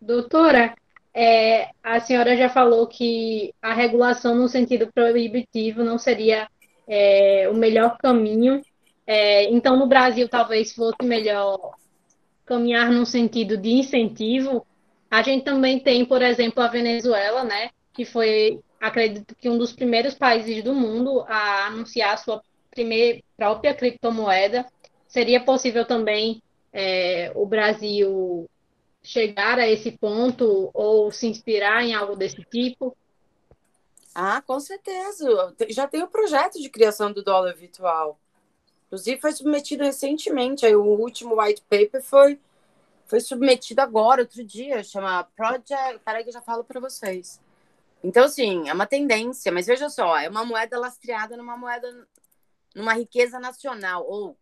Doutora, 0.00 0.74
é, 1.14 1.70
a 1.82 2.00
senhora 2.00 2.36
já 2.36 2.48
falou 2.48 2.86
que 2.86 3.54
a 3.62 3.72
regulação 3.72 4.34
no 4.34 4.48
sentido 4.48 4.90
proibitivo 4.92 5.84
não 5.84 5.98
seria 5.98 6.48
é, 6.88 7.48
o 7.48 7.54
melhor 7.54 7.96
caminho. 7.98 8.60
É, 9.06 9.44
então, 9.50 9.76
no 9.76 9.86
Brasil, 9.86 10.28
talvez 10.28 10.72
fosse 10.72 11.04
melhor 11.04 11.74
caminhar 12.44 12.90
no 12.90 13.06
sentido 13.06 13.56
de 13.56 13.70
incentivo. 13.70 14.66
A 15.10 15.22
gente 15.22 15.44
também 15.44 15.78
tem, 15.78 16.04
por 16.04 16.22
exemplo, 16.22 16.62
a 16.62 16.68
Venezuela, 16.68 17.44
né, 17.44 17.70
que 17.92 18.04
foi, 18.04 18.60
acredito 18.82 19.36
que 19.36 19.48
um 19.48 19.56
dos 19.56 19.72
primeiros 19.72 20.14
países 20.14 20.62
do 20.64 20.74
mundo 20.74 21.24
a 21.28 21.66
anunciar 21.66 22.14
a 22.14 22.16
sua 22.16 22.42
primeira, 22.68 23.22
própria 23.36 23.72
criptomoeda. 23.72 24.66
Seria 25.06 25.40
possível 25.42 25.86
também 25.86 26.42
é, 26.72 27.30
o 27.36 27.46
Brasil 27.46 28.50
chegar 29.00 29.58
a 29.58 29.68
esse 29.68 29.92
ponto 29.92 30.70
ou 30.74 31.12
se 31.12 31.28
inspirar 31.28 31.84
em 31.84 31.94
algo 31.94 32.16
desse 32.16 32.42
tipo? 32.44 32.96
Ah, 34.12 34.42
com 34.42 34.58
certeza. 34.58 35.54
Já 35.70 35.86
tem 35.86 36.02
o 36.02 36.08
projeto 36.08 36.60
de 36.60 36.68
criação 36.68 37.12
do 37.12 37.22
dólar 37.22 37.54
virtual. 37.54 38.18
Inclusive, 38.86 39.20
foi 39.20 39.32
submetido 39.32 39.84
recentemente. 39.84 40.66
Aí, 40.66 40.74
o 40.74 40.82
último 40.82 41.40
white 41.40 41.62
paper 41.68 42.02
foi, 42.02 42.38
foi 43.06 43.20
submetido 43.20 43.80
agora, 43.80 44.22
outro 44.22 44.44
dia. 44.44 44.82
Chama 44.82 45.24
Project. 45.36 46.00
Peraí, 46.04 46.24
que 46.24 46.30
eu 46.30 46.34
já 46.34 46.42
falo 46.42 46.64
para 46.64 46.80
vocês. 46.80 47.40
Então, 48.02 48.28
sim, 48.28 48.68
é 48.68 48.72
uma 48.72 48.86
tendência, 48.86 49.52
mas 49.52 49.66
veja 49.66 49.88
só, 49.88 50.18
é 50.18 50.28
uma 50.28 50.44
moeda 50.44 50.78
lastreada 50.78 51.36
numa 51.36 51.56
moeda, 51.56 52.08
numa 52.74 52.94
riqueza 52.94 53.38
nacional. 53.38 54.04
Ou, 54.06 54.36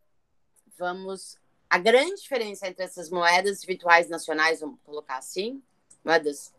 vamos, 0.78 1.38
a 1.68 1.78
grande 1.78 2.22
diferença 2.22 2.66
entre 2.66 2.84
essas 2.84 3.10
moedas 3.10 3.62
virtuais 3.62 4.08
nacionais, 4.08 4.60
vamos 4.60 4.80
colocar 4.82 5.18
assim, 5.18 5.62
moedas, 6.02 6.54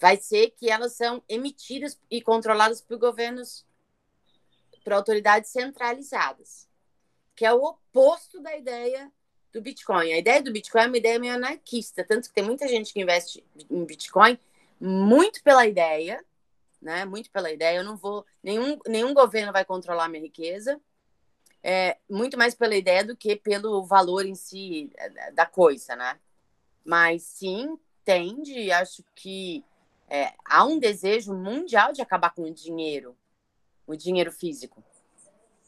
vai 0.00 0.16
ser 0.16 0.50
que 0.50 0.70
elas 0.70 0.94
são 0.94 1.22
emitidas 1.28 1.98
e 2.10 2.22
controladas 2.22 2.80
por 2.80 2.98
governos, 2.98 3.66
por 4.82 4.94
autoridades 4.94 5.50
centralizadas, 5.50 6.66
que 7.36 7.44
é 7.44 7.52
o 7.52 7.62
oposto 7.62 8.40
da 8.40 8.56
ideia 8.56 9.12
do 9.52 9.60
Bitcoin. 9.60 10.12
A 10.12 10.18
ideia 10.18 10.42
do 10.42 10.52
Bitcoin 10.52 10.82
é 10.82 10.86
uma 10.86 10.96
ideia 10.96 11.18
meio 11.18 11.34
anarquista, 11.34 12.04
tanto 12.04 12.28
que 12.28 12.34
tem 12.34 12.44
muita 12.44 12.66
gente 12.68 12.92
que 12.92 13.00
investe 13.00 13.44
em 13.70 13.84
Bitcoin 13.84 14.38
muito 14.80 15.42
pela 15.42 15.66
ideia, 15.66 16.24
né? 16.80 17.04
Muito 17.04 17.30
pela 17.30 17.50
ideia. 17.50 17.78
Eu 17.78 17.84
não 17.84 17.96
vou, 17.96 18.24
nenhum, 18.42 18.78
nenhum 18.86 19.12
governo 19.12 19.52
vai 19.52 19.64
controlar 19.64 20.08
minha 20.08 20.22
riqueza. 20.22 20.80
É, 21.62 21.98
muito 22.08 22.38
mais 22.38 22.54
pela 22.54 22.76
ideia 22.76 23.04
do 23.04 23.16
que 23.16 23.34
pelo 23.34 23.84
valor 23.84 24.24
em 24.24 24.34
si 24.34 24.90
é, 24.96 25.32
da 25.32 25.44
coisa, 25.44 25.96
né? 25.96 26.18
Mas 26.84 27.22
sim, 27.22 27.78
tende, 28.04 28.70
acho 28.70 29.04
que 29.14 29.64
é, 30.08 30.32
há 30.44 30.64
um 30.64 30.78
desejo 30.78 31.34
mundial 31.34 31.92
de 31.92 32.00
acabar 32.00 32.30
com 32.30 32.42
o 32.42 32.54
dinheiro, 32.54 33.16
o 33.86 33.96
dinheiro 33.96 34.32
físico. 34.32 34.82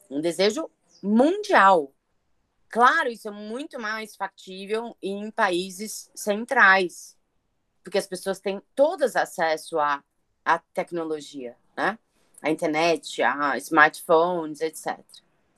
Um 0.09 0.21
desejo 0.21 0.71
mundial. 1.03 1.93
Claro, 2.69 3.11
isso 3.11 3.29
é 3.29 3.31
muito 3.33 3.79
mais 3.81 4.15
factível 4.17 4.97
em 5.03 5.31
países 5.31 6.11
centrais, 6.15 7.17
porque 7.83 7.99
as 7.99 8.07
pessoas 8.07 8.39
têm 8.39 8.63
todas 8.75 9.17
acesso 9.17 9.79
à, 9.79 10.03
à 10.45 10.59
tecnologia, 10.59 11.57
né? 11.77 11.99
A 12.43 12.51
internet, 12.51 13.23
a 13.23 13.57
smartphones, 13.59 14.61
etc. 14.61 14.99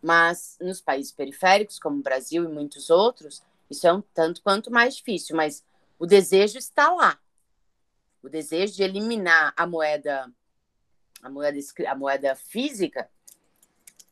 Mas 0.03 0.59
nos 0.61 0.81
países 0.81 1.13
periféricos, 1.13 1.79
como 1.79 1.99
o 1.99 2.03
Brasil 2.03 2.45
e 2.45 2.53
muitos 2.53 2.91
outros, 2.91 3.43
isso 3.71 3.87
é 3.87 3.93
um 3.93 4.01
tanto 4.01 4.43
quanto 4.43 4.71
mais 4.71 4.97
difícil, 4.97 5.37
mas 5.37 5.65
o 5.99 6.07
desejo 6.07 6.59
está 6.59 6.91
lá. 6.93 7.19
O 8.23 8.29
desejo 8.29 8.75
de 8.75 8.83
eliminar 8.83 9.53
a 9.57 9.67
moeda 9.67 10.33
a 11.23 11.31
moeda 11.31 11.59
a 11.87 11.95
moeda 11.95 12.35
física, 12.35 13.09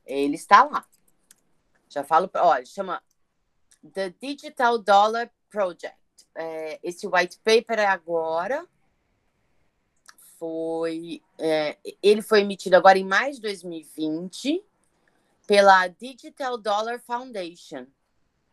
ele 0.07 0.37
está 0.37 0.63
lá. 0.63 0.85
Já 1.89 2.05
falo, 2.05 2.31
olha, 2.35 2.65
chama 2.65 3.03
The 3.93 4.11
Digital 4.11 4.79
Dollar 4.79 5.29
Project 5.51 6.01
é, 6.35 6.79
esse 6.83 7.07
white 7.07 7.39
paper 7.45 7.81
agora 7.89 8.67
foi 10.40 11.22
é, 11.38 11.76
ele 12.03 12.22
foi 12.22 12.40
emitido 12.40 12.74
agora 12.74 12.98
em 12.98 13.05
mais 13.05 13.37
de 13.37 13.42
2020 13.42 14.64
pela 15.46 15.87
Digital 15.87 16.57
Dollar 16.57 16.98
Foundation 16.98 17.87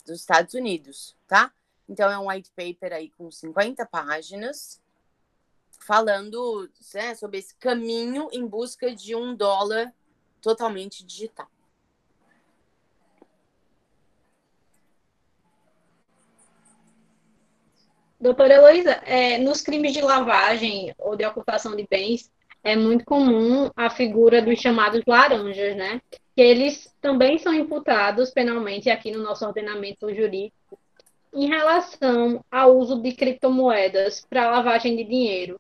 dos 0.06 0.20
Estados 0.20 0.54
Unidos, 0.54 1.16
tá? 1.26 1.54
Então 1.88 2.12
é 2.12 2.20
um 2.20 2.28
white 2.28 2.52
paper 2.52 2.92
aí 2.92 3.10
com 3.12 3.32
50 3.32 3.86
páginas 3.86 4.82
falando 5.80 6.70
né, 6.94 7.16
sobre 7.16 7.38
esse 7.38 7.56
caminho 7.56 8.28
em 8.34 8.46
busca 8.46 8.94
de 8.94 9.16
um 9.16 9.34
dólar 9.34 9.94
totalmente 10.42 11.06
digital. 11.06 11.50
Doutora 18.20 18.56
Heloísa, 18.56 18.92
é, 19.06 19.38
nos 19.38 19.62
crimes 19.62 19.94
de 19.94 20.02
lavagem 20.02 20.94
ou 20.98 21.16
de 21.16 21.26
ocultação 21.26 21.76
de 21.76 21.86
bens, 21.90 22.32
é 22.64 22.76
muito 22.76 23.06
comum 23.06 23.70
a 23.76 23.90
figura 23.90 24.42
dos 24.42 24.60
chamados 24.60 25.02
laranjas, 25.06 25.76
né? 25.76 26.02
Que 26.36 26.42
eles 26.42 26.94
também 27.00 27.38
são 27.38 27.54
imputados 27.54 28.32
penalmente 28.32 28.90
aqui 28.90 29.12
no 29.12 29.22
nosso 29.22 29.46
ordenamento 29.46 30.14
jurídico 30.14 30.80
em 31.34 31.48
relação 31.48 32.44
ao 32.50 32.76
uso 32.76 33.00
de 33.02 33.14
criptomoedas 33.14 34.26
para 34.28 34.50
lavagem 34.50 34.96
de 34.96 35.04
dinheiro. 35.04 35.60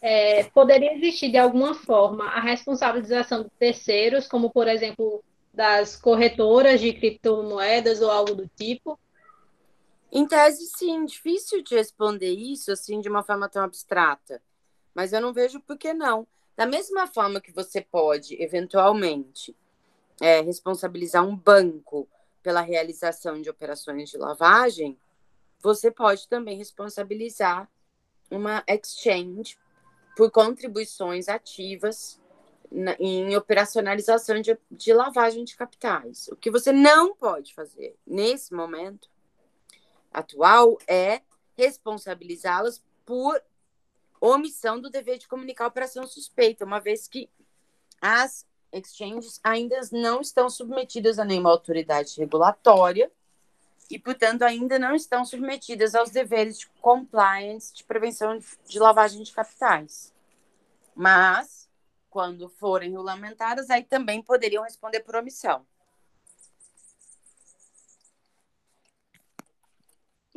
É, 0.00 0.44
poderia 0.44 0.94
existir 0.94 1.30
de 1.30 1.36
alguma 1.36 1.74
forma 1.74 2.24
a 2.24 2.40
responsabilização 2.40 3.42
de 3.42 3.50
terceiros, 3.58 4.26
como 4.26 4.50
por 4.50 4.66
exemplo 4.66 5.22
das 5.52 5.96
corretoras 5.96 6.80
de 6.80 6.92
criptomoedas 6.92 8.00
ou 8.00 8.10
algo 8.10 8.34
do 8.34 8.48
tipo, 8.56 8.98
em 10.10 10.26
tese, 10.26 10.66
sim, 10.66 11.04
difícil 11.04 11.62
de 11.62 11.74
responder 11.74 12.32
isso 12.32 12.72
assim 12.72 13.00
de 13.00 13.08
uma 13.08 13.22
forma 13.22 13.48
tão 13.48 13.62
abstrata. 13.62 14.42
Mas 14.94 15.12
eu 15.12 15.20
não 15.20 15.32
vejo 15.32 15.60
por 15.60 15.76
que 15.76 15.92
não. 15.92 16.26
Da 16.56 16.66
mesma 16.66 17.06
forma 17.06 17.40
que 17.40 17.52
você 17.52 17.80
pode, 17.80 18.40
eventualmente, 18.42 19.56
é, 20.20 20.40
responsabilizar 20.40 21.24
um 21.24 21.36
banco 21.36 22.08
pela 22.42 22.60
realização 22.60 23.40
de 23.40 23.50
operações 23.50 24.08
de 24.08 24.16
lavagem, 24.16 24.98
você 25.60 25.90
pode 25.90 26.26
também 26.28 26.56
responsabilizar 26.56 27.70
uma 28.30 28.64
exchange 28.66 29.58
por 30.16 30.30
contribuições 30.30 31.28
ativas 31.28 32.20
na, 32.70 32.94
em 32.98 33.36
operacionalização 33.36 34.40
de, 34.40 34.58
de 34.70 34.92
lavagem 34.92 35.44
de 35.44 35.56
capitais. 35.56 36.28
O 36.28 36.36
que 36.36 36.50
você 36.50 36.72
não 36.72 37.14
pode 37.14 37.54
fazer 37.54 37.96
nesse 38.06 38.52
momento 38.52 39.08
atual 40.12 40.78
é 40.86 41.22
responsabilizá-las 41.56 42.82
por 43.04 43.42
omissão 44.20 44.80
do 44.80 44.90
dever 44.90 45.18
de 45.18 45.28
comunicar 45.28 45.64
a 45.64 45.68
operação 45.68 46.06
suspeita, 46.06 46.64
uma 46.64 46.80
vez 46.80 47.06
que 47.08 47.28
as 48.00 48.46
exchanges 48.72 49.40
ainda 49.42 49.80
não 49.92 50.20
estão 50.20 50.50
submetidas 50.50 51.18
a 51.18 51.24
nenhuma 51.24 51.50
autoridade 51.50 52.18
regulatória 52.18 53.10
e, 53.90 53.98
portanto, 53.98 54.42
ainda 54.42 54.78
não 54.78 54.94
estão 54.94 55.24
submetidas 55.24 55.94
aos 55.94 56.10
deveres 56.10 56.58
de 56.58 56.66
compliance 56.80 57.74
de 57.74 57.84
prevenção 57.84 58.38
de 58.66 58.78
lavagem 58.78 59.22
de 59.22 59.32
capitais. 59.32 60.12
Mas, 60.94 61.68
quando 62.10 62.48
forem 62.48 62.90
regulamentadas, 62.90 63.70
aí 63.70 63.82
também 63.82 64.22
poderiam 64.22 64.62
responder 64.62 65.00
por 65.00 65.16
omissão. 65.16 65.64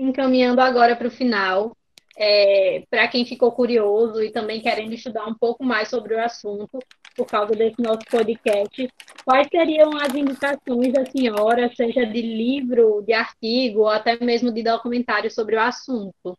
Encaminhando 0.02 0.60
agora 0.62 0.96
para 0.96 1.08
o 1.08 1.12
final, 1.12 1.76
é, 2.18 2.84
para 2.90 3.08
quem 3.08 3.26
ficou 3.26 3.52
curioso 3.52 4.22
e 4.24 4.32
também 4.32 4.60
querendo 4.60 4.94
estudar 4.94 5.26
um 5.28 5.34
pouco 5.34 5.64
mais 5.64 5.90
sobre 5.90 6.16
o 6.16 6.24
assunto, 6.24 6.80
por 7.16 7.28
causa 7.28 7.54
desse 7.54 7.82
nosso 7.82 8.06
podcast, 8.10 8.90
quais 9.24 9.48
seriam 9.50 9.96
as 9.98 10.14
indicações 10.14 10.94
da 10.94 11.06
senhora, 11.06 11.72
seja 11.76 12.06
de 12.06 12.22
livro, 12.22 13.04
de 13.06 13.14
artigo, 13.14 13.82
ou 13.82 13.90
até 13.90 14.18
mesmo 14.24 14.52
de 14.52 14.64
documentário 14.64 15.30
sobre 15.30 15.56
o 15.56 15.62
assunto? 15.62 16.38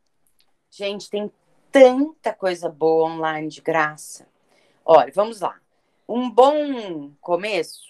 Gente, 0.70 1.08
tem 1.08 1.30
tanta 1.70 2.32
coisa 2.32 2.68
boa 2.68 3.08
online 3.08 3.48
de 3.48 3.60
graça. 3.60 4.26
Olha, 4.84 5.12
vamos 5.14 5.40
lá. 5.40 5.56
Um 6.08 6.28
bom 6.30 7.12
começo, 7.20 7.86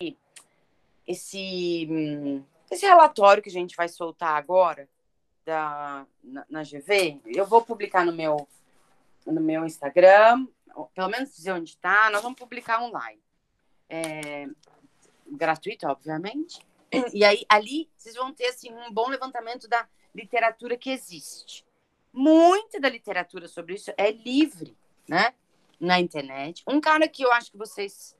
esse, 1.06 1.88
hum, 1.90 2.42
esse 2.70 2.84
relatório 2.84 3.42
que 3.42 3.48
a 3.48 3.52
gente 3.52 3.74
vai 3.74 3.88
soltar 3.88 4.36
agora, 4.36 4.88
da, 5.44 6.06
na, 6.22 6.46
na, 6.48 6.62
GV, 6.62 7.20
eu 7.26 7.46
vou 7.46 7.62
publicar 7.62 8.04
no 8.04 8.12
meu, 8.12 8.48
no 9.26 9.40
meu 9.40 9.64
Instagram, 9.64 10.46
pelo 10.94 11.08
menos 11.08 11.34
dizer 11.34 11.52
onde 11.52 11.70
está, 11.70 12.10
nós 12.10 12.22
vamos 12.22 12.38
publicar 12.38 12.82
online. 12.82 13.20
É, 13.88 14.46
gratuito, 15.26 15.86
obviamente. 15.86 16.60
E 17.12 17.24
aí, 17.24 17.44
ali, 17.48 17.88
vocês 17.96 18.14
vão 18.14 18.32
ter 18.32 18.46
assim, 18.46 18.72
um 18.72 18.92
bom 18.92 19.08
levantamento 19.08 19.66
da 19.66 19.88
literatura 20.14 20.76
que 20.76 20.90
existe. 20.90 21.64
Muita 22.12 22.78
da 22.78 22.88
literatura 22.88 23.48
sobre 23.48 23.74
isso 23.74 23.92
é 23.96 24.10
livre, 24.10 24.76
né? 25.08 25.32
Na 25.80 25.98
internet. 25.98 26.62
Um 26.68 26.80
cara 26.80 27.08
que 27.08 27.24
eu 27.24 27.32
acho 27.32 27.50
que 27.50 27.56
vocês 27.56 28.14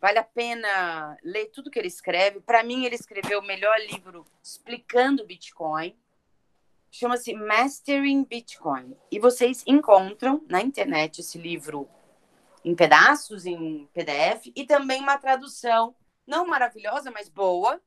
vale 0.00 0.18
a 0.18 0.24
pena 0.24 1.16
ler 1.22 1.46
tudo 1.46 1.70
que 1.70 1.78
ele 1.78 1.88
escreve. 1.88 2.40
Para 2.40 2.62
mim, 2.62 2.84
ele 2.84 2.94
escreveu 2.94 3.40
o 3.40 3.46
melhor 3.46 3.78
livro 3.80 4.26
explicando 4.42 5.26
Bitcoin 5.26 5.94
chama-se 6.94 7.34
Mastering 7.34 8.22
Bitcoin. 8.22 8.96
E 9.10 9.18
vocês 9.18 9.64
encontram 9.66 10.40
na 10.48 10.62
internet 10.62 11.20
esse 11.20 11.36
livro 11.36 11.88
em 12.64 12.72
pedaços, 12.72 13.46
em 13.46 13.88
PDF, 13.92 14.52
e 14.54 14.64
também 14.64 15.00
uma 15.00 15.18
tradução, 15.18 15.92
não 16.24 16.46
maravilhosa, 16.46 17.10
mas 17.10 17.28
boa, 17.28 17.80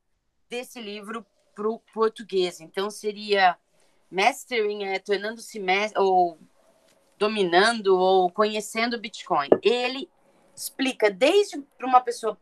desse 0.50 0.78
livro 0.78 1.24
para 1.54 1.66
o 1.66 1.78
português. 1.94 2.60
Então, 2.60 2.90
seria 2.90 3.56
Mastering, 4.10 4.84
é, 4.84 4.98
tornando-se, 4.98 5.58
ou 5.96 6.38
dominando, 7.18 7.98
ou 7.98 8.30
conhecendo 8.30 9.00
Bitcoin. 9.00 9.48
Ele 9.62 10.06
explica 10.54 11.10
desde 11.10 11.58
para 11.78 11.86
uma 11.86 12.02
pessoa 12.02 12.38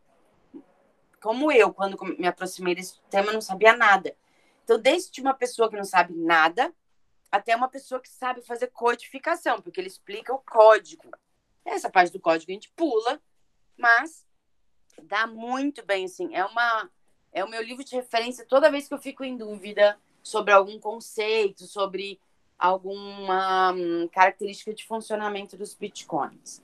como 1.22 1.52
eu, 1.52 1.72
quando 1.72 1.96
me 2.18 2.26
aproximei 2.26 2.74
desse 2.74 3.00
tema, 3.08 3.32
não 3.32 3.40
sabia 3.40 3.76
nada 3.76 4.16
então, 4.66 4.80
desde 4.80 5.20
uma 5.20 5.32
pessoa 5.32 5.70
que 5.70 5.76
não 5.76 5.84
sabe 5.84 6.12
nada 6.12 6.74
até 7.30 7.54
uma 7.54 7.68
pessoa 7.68 8.00
que 8.00 8.08
sabe 8.08 8.42
fazer 8.42 8.66
codificação, 8.72 9.62
porque 9.62 9.80
ele 9.80 9.86
explica 9.86 10.34
o 10.34 10.40
código. 10.40 11.08
Essa 11.64 11.88
parte 11.88 12.12
do 12.12 12.18
código 12.18 12.50
a 12.50 12.54
gente 12.54 12.72
pula, 12.74 13.22
mas 13.78 14.26
dá 15.04 15.24
muito 15.24 15.86
bem, 15.86 16.06
assim. 16.06 16.34
É 16.34 16.44
uma 16.44 16.90
é 17.32 17.44
o 17.44 17.48
meu 17.48 17.62
livro 17.62 17.84
de 17.84 17.94
referência 17.94 18.44
toda 18.44 18.70
vez 18.70 18.88
que 18.88 18.94
eu 18.94 18.98
fico 18.98 19.22
em 19.22 19.36
dúvida 19.36 19.96
sobre 20.20 20.52
algum 20.52 20.80
conceito, 20.80 21.64
sobre 21.64 22.18
alguma 22.58 23.72
hum, 23.72 24.08
característica 24.08 24.74
de 24.74 24.84
funcionamento 24.84 25.56
dos 25.56 25.74
bitcoins. 25.74 26.60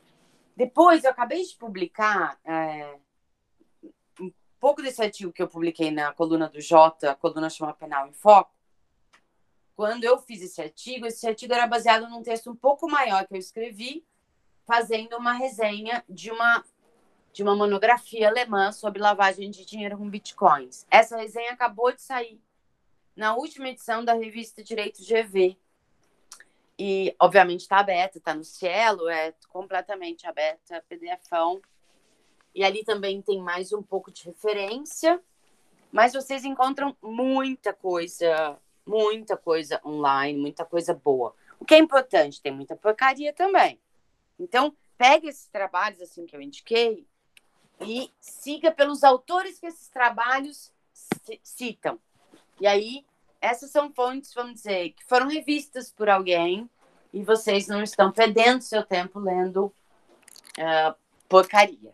Depois, 0.57 1.05
eu 1.05 1.11
acabei 1.11 1.45
de 1.45 1.55
publicar 1.55 2.37
é, 2.45 2.99
pouco 4.63 4.81
desse 4.81 5.03
artigo 5.03 5.33
que 5.33 5.43
eu 5.43 5.49
publiquei 5.49 5.91
na 5.91 6.13
coluna 6.13 6.49
do 6.49 6.61
Jota, 6.61 7.11
a 7.11 7.15
coluna 7.17 7.51
chama 7.51 7.75
Penal 7.75 8.07
em 8.07 8.13
Foco. 8.13 8.55
Quando 9.75 10.05
eu 10.05 10.17
fiz 10.19 10.41
esse 10.41 10.63
artigo, 10.63 11.05
esse 11.05 11.27
artigo 11.27 11.53
era 11.53 11.67
baseado 11.67 12.09
num 12.09 12.23
texto 12.23 12.49
um 12.49 12.55
pouco 12.55 12.89
maior 12.89 13.27
que 13.27 13.35
eu 13.35 13.39
escrevi, 13.39 14.07
fazendo 14.65 15.17
uma 15.17 15.33
resenha 15.33 16.05
de 16.09 16.31
uma 16.31 16.65
de 17.33 17.43
uma 17.43 17.57
monografia 17.57 18.29
alemã 18.29 18.71
sobre 18.71 19.01
lavagem 19.01 19.51
de 19.51 19.65
dinheiro 19.65 19.97
com 19.97 20.09
bitcoins. 20.09 20.87
Essa 20.89 21.17
resenha 21.17 21.51
acabou 21.51 21.91
de 21.91 22.03
sair 22.03 22.39
na 23.17 23.35
última 23.35 23.71
edição 23.71 24.05
da 24.05 24.13
revista 24.13 24.63
Direito 24.63 25.03
GV, 25.03 25.57
e, 26.79 27.15
obviamente, 27.19 27.61
está 27.61 27.79
aberta, 27.79 28.19
está 28.19 28.35
no 28.35 28.45
Cielo, 28.45 29.09
é 29.09 29.35
completamente 29.49 30.27
aberta, 30.27 30.85
PDFão. 30.89 31.61
E 32.55 32.65
ali 32.65 32.85
também 32.85 33.23
tem 33.23 33.41
mais 33.41 33.73
um 33.73 33.83
pouco 33.83 34.11
de 34.11 34.25
referência, 34.25 35.21
mas 35.91 36.13
vocês 36.13 36.45
encontram 36.45 36.97
muita 37.03 37.73
coisa, 37.73 38.59
muita 38.87 39.37
coisa 39.37 39.81
online, 39.85 40.39
muita 40.39 40.65
coisa 40.65 40.95
boa. 40.95 41.35
O 41.59 41.65
que 41.65 41.75
é 41.75 41.79
importante, 41.79 42.41
tem 42.41 42.53
muita 42.53 42.77
porcaria 42.77 43.33
também. 43.33 43.79
Então, 44.39 44.75
pegue 44.99 45.29
esses 45.29 45.47
trabalhos 45.47 46.01
assim 46.01 46.27
que 46.27 46.35
eu 46.35 46.41
indiquei 46.41 47.07
e 47.81 48.11
siga 48.21 48.71
pelos 48.71 49.03
autores 49.03 49.59
que 49.59 49.67
esses 49.67 49.89
trabalhos 49.89 50.73
citam. 51.43 51.99
E 52.61 52.67
aí 52.67 53.05
essas 53.41 53.71
são 53.71 53.93
fontes, 53.93 54.33
vamos 54.33 54.55
dizer, 54.55 54.91
que 54.91 55.05
foram 55.05 55.27
revistas 55.27 55.91
por 55.91 56.09
alguém 56.09 56.71
e 57.13 57.23
vocês 57.25 57.67
não 57.67 57.83
estão 57.83 58.13
perdendo 58.13 58.63
seu 58.63 58.85
tempo 58.85 59.19
lendo 59.19 59.67
uh, 60.59 60.95
porcaria. 61.29 61.93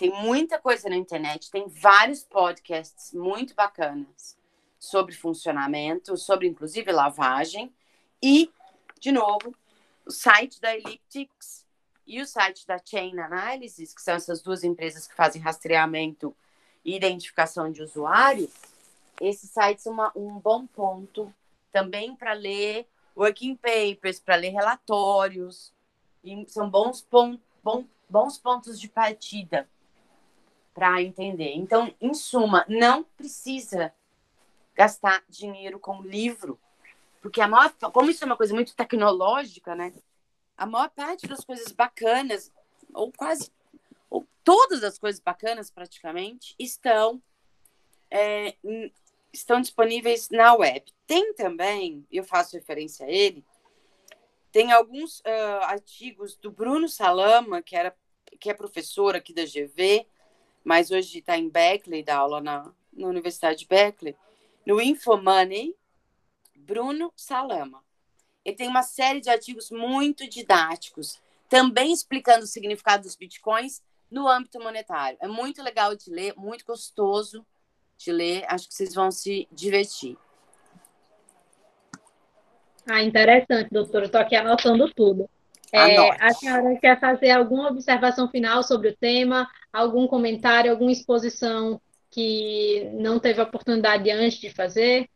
Tem 0.00 0.10
muita 0.10 0.58
coisa 0.58 0.88
na 0.88 0.96
internet, 0.96 1.50
tem 1.50 1.68
vários 1.68 2.24
podcasts 2.24 3.12
muito 3.12 3.54
bacanas 3.54 4.34
sobre 4.78 5.14
funcionamento, 5.14 6.16
sobre 6.16 6.48
inclusive 6.48 6.90
lavagem 6.90 7.70
e, 8.22 8.50
de 8.98 9.12
novo, 9.12 9.54
o 10.06 10.10
site 10.10 10.58
da 10.58 10.74
Elliptics 10.74 11.66
e 12.06 12.18
o 12.18 12.26
site 12.26 12.66
da 12.66 12.78
Chain 12.82 13.18
Analysis, 13.18 13.92
que 13.92 14.00
são 14.00 14.14
essas 14.14 14.40
duas 14.40 14.64
empresas 14.64 15.06
que 15.06 15.14
fazem 15.14 15.42
rastreamento 15.42 16.34
e 16.82 16.96
identificação 16.96 17.70
de 17.70 17.82
usuários, 17.82 18.54
esses 19.20 19.50
sites 19.50 19.84
são 19.84 19.92
uma, 19.92 20.10
um 20.16 20.38
bom 20.38 20.66
ponto 20.66 21.30
também 21.70 22.16
para 22.16 22.32
ler 22.32 22.88
working 23.14 23.54
papers, 23.54 24.18
para 24.18 24.36
ler 24.36 24.48
relatórios. 24.48 25.74
E 26.24 26.46
são 26.48 26.70
bons, 26.70 27.02
pon 27.02 27.38
bom, 27.62 27.84
bons 28.08 28.38
pontos 28.38 28.80
de 28.80 28.88
partida 28.88 29.68
para 30.80 31.02
entender. 31.02 31.52
Então, 31.56 31.94
em 32.00 32.14
suma, 32.14 32.64
não 32.66 33.04
precisa 33.04 33.92
gastar 34.74 35.22
dinheiro 35.28 35.78
com 35.78 36.00
livro, 36.00 36.58
porque 37.20 37.38
a 37.42 37.46
maior, 37.46 37.70
como 37.92 38.10
isso 38.10 38.24
é 38.24 38.26
uma 38.26 38.36
coisa 38.36 38.54
muito 38.54 38.74
tecnológica, 38.74 39.74
né? 39.74 39.92
A 40.56 40.64
maior 40.64 40.88
parte 40.88 41.26
das 41.26 41.44
coisas 41.44 41.70
bacanas, 41.70 42.50
ou 42.94 43.12
quase, 43.12 43.52
ou 44.08 44.26
todas 44.42 44.82
as 44.82 44.98
coisas 44.98 45.20
bacanas 45.20 45.70
praticamente, 45.70 46.54
estão 46.58 47.20
é, 48.10 48.54
estão 49.30 49.60
disponíveis 49.60 50.30
na 50.30 50.54
web. 50.54 50.90
Tem 51.06 51.34
também, 51.34 52.06
eu 52.10 52.24
faço 52.24 52.56
referência 52.56 53.04
a 53.04 53.10
ele, 53.10 53.44
tem 54.50 54.72
alguns 54.72 55.20
uh, 55.20 55.64
artigos 55.64 56.36
do 56.36 56.50
Bruno 56.50 56.88
Salama, 56.88 57.60
que, 57.60 57.76
era, 57.76 57.94
que 58.40 58.48
é 58.48 58.54
professor 58.54 59.14
aqui 59.14 59.34
da 59.34 59.44
GV, 59.44 60.06
mas 60.64 60.90
hoje 60.90 61.18
está 61.18 61.36
em 61.36 61.48
Berkeley, 61.48 62.02
dá 62.02 62.16
aula 62.16 62.40
na, 62.40 62.72
na 62.92 63.08
Universidade 63.08 63.60
de 63.60 63.66
Berkeley, 63.66 64.16
no 64.66 64.80
Infomoney, 64.80 65.74
Bruno 66.54 67.12
Salama. 67.16 67.82
Ele 68.44 68.56
tem 68.56 68.68
uma 68.68 68.82
série 68.82 69.20
de 69.20 69.28
artigos 69.28 69.70
muito 69.70 70.28
didáticos, 70.28 71.20
também 71.48 71.92
explicando 71.92 72.44
o 72.44 72.48
significado 72.48 73.02
dos 73.02 73.16
bitcoins 73.16 73.82
no 74.10 74.28
âmbito 74.28 74.60
monetário. 74.60 75.18
É 75.20 75.28
muito 75.28 75.62
legal 75.62 75.94
de 75.94 76.10
ler, 76.10 76.34
muito 76.36 76.64
gostoso 76.64 77.46
de 77.96 78.10
ler. 78.12 78.44
Acho 78.48 78.68
que 78.68 78.74
vocês 78.74 78.94
vão 78.94 79.10
se 79.10 79.46
divertir. 79.52 80.16
Ah, 82.86 83.02
interessante, 83.02 83.70
doutora. 83.70 84.06
Estou 84.06 84.20
aqui 84.20 84.34
anotando 84.34 84.92
tudo. 84.92 85.28
É, 85.72 86.24
a 86.24 86.32
senhora 86.32 86.76
quer 86.78 86.98
fazer 86.98 87.30
alguma 87.30 87.68
observação 87.70 88.28
final 88.28 88.62
sobre 88.62 88.88
o 88.88 88.96
tema? 88.96 89.48
Algum 89.72 90.06
comentário, 90.06 90.70
alguma 90.70 90.90
exposição 90.90 91.80
que 92.10 92.90
não 92.94 93.20
teve 93.20 93.40
oportunidade 93.40 94.10
antes 94.10 94.38
de 94.38 94.50
fazer? 94.50 95.08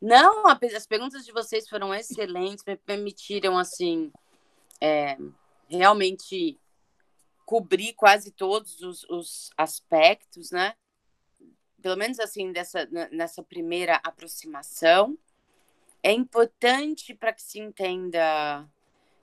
Não, 0.00 0.46
as 0.48 0.86
perguntas 0.86 1.26
de 1.26 1.32
vocês 1.32 1.68
foram 1.68 1.94
excelentes, 1.94 2.64
me 2.66 2.74
permitiram, 2.74 3.58
assim, 3.58 4.10
é, 4.80 5.18
realmente 5.68 6.58
cobrir 7.44 7.92
quase 7.92 8.30
todos 8.30 8.80
os, 8.80 9.04
os 9.10 9.50
aspectos, 9.58 10.50
né? 10.50 10.74
pelo 11.80 11.96
menos 11.96 12.20
assim, 12.20 12.52
dessa, 12.52 12.88
nessa 13.10 13.42
primeira 13.42 14.00
aproximação, 14.04 15.18
é 16.02 16.12
importante 16.12 17.14
para 17.14 17.32
que 17.32 17.42
se 17.42 17.58
entenda. 17.58 18.66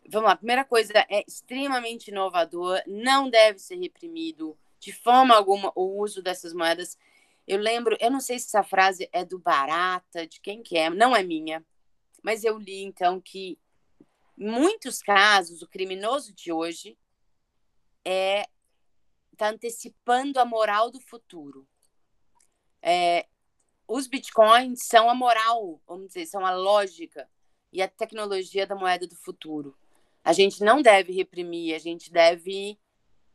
Vamos 0.07 0.29
lá, 0.29 0.35
primeira 0.35 0.63
coisa, 0.63 0.93
é 1.09 1.23
extremamente 1.27 2.09
inovador, 2.09 2.81
não 2.87 3.29
deve 3.29 3.59
ser 3.59 3.75
reprimido 3.75 4.57
de 4.79 4.91
forma 4.91 5.35
alguma 5.35 5.71
o 5.75 6.01
uso 6.01 6.21
dessas 6.21 6.53
moedas. 6.53 6.97
Eu 7.45 7.59
lembro, 7.59 7.97
eu 7.99 8.09
não 8.09 8.19
sei 8.19 8.39
se 8.39 8.47
essa 8.47 8.63
frase 8.63 9.09
é 9.11 9.25
do 9.25 9.39
Barata, 9.39 10.25
de 10.25 10.39
quem 10.39 10.63
que 10.63 10.77
é, 10.77 10.89
não 10.89 11.15
é 11.15 11.23
minha, 11.23 11.65
mas 12.23 12.43
eu 12.43 12.57
li 12.57 12.83
então 12.83 13.19
que 13.19 13.59
muitos 14.37 15.01
casos 15.01 15.61
o 15.61 15.67
criminoso 15.67 16.33
de 16.33 16.51
hoje 16.51 16.97
é 18.05 18.47
está 19.31 19.49
antecipando 19.49 20.39
a 20.39 20.45
moral 20.45 20.89
do 20.89 20.99
futuro 20.99 21.67
é, 22.81 23.27
os 23.87 24.07
bitcoins 24.07 24.79
são 24.83 25.09
a 25.09 25.15
moral, 25.15 25.81
vamos 25.87 26.07
dizer, 26.07 26.25
são 26.25 26.45
a 26.45 26.51
lógica 26.51 27.29
e 27.71 27.81
a 27.81 27.87
tecnologia 27.87 28.65
da 28.65 28.75
moeda 28.75 29.07
do 29.07 29.15
futuro. 29.15 29.77
A 30.27 30.33
gente 30.33 30.61
não 30.61 30.81
deve 30.81 31.13
reprimir, 31.13 31.73
a 31.73 31.79
gente 31.79 32.11
deve 32.11 32.77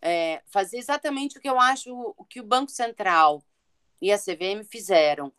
é, 0.02 0.42
fazer 0.44 0.76
exatamente 0.76 1.38
o 1.38 1.40
que 1.40 1.48
eu 1.48 1.58
acho 1.58 1.90
o 2.18 2.22
que 2.22 2.38
o 2.38 2.44
Banco 2.44 2.70
Central 2.70 3.42
e 3.98 4.12
a 4.12 4.18
CVM 4.18 4.62
fizeram. 4.62 5.32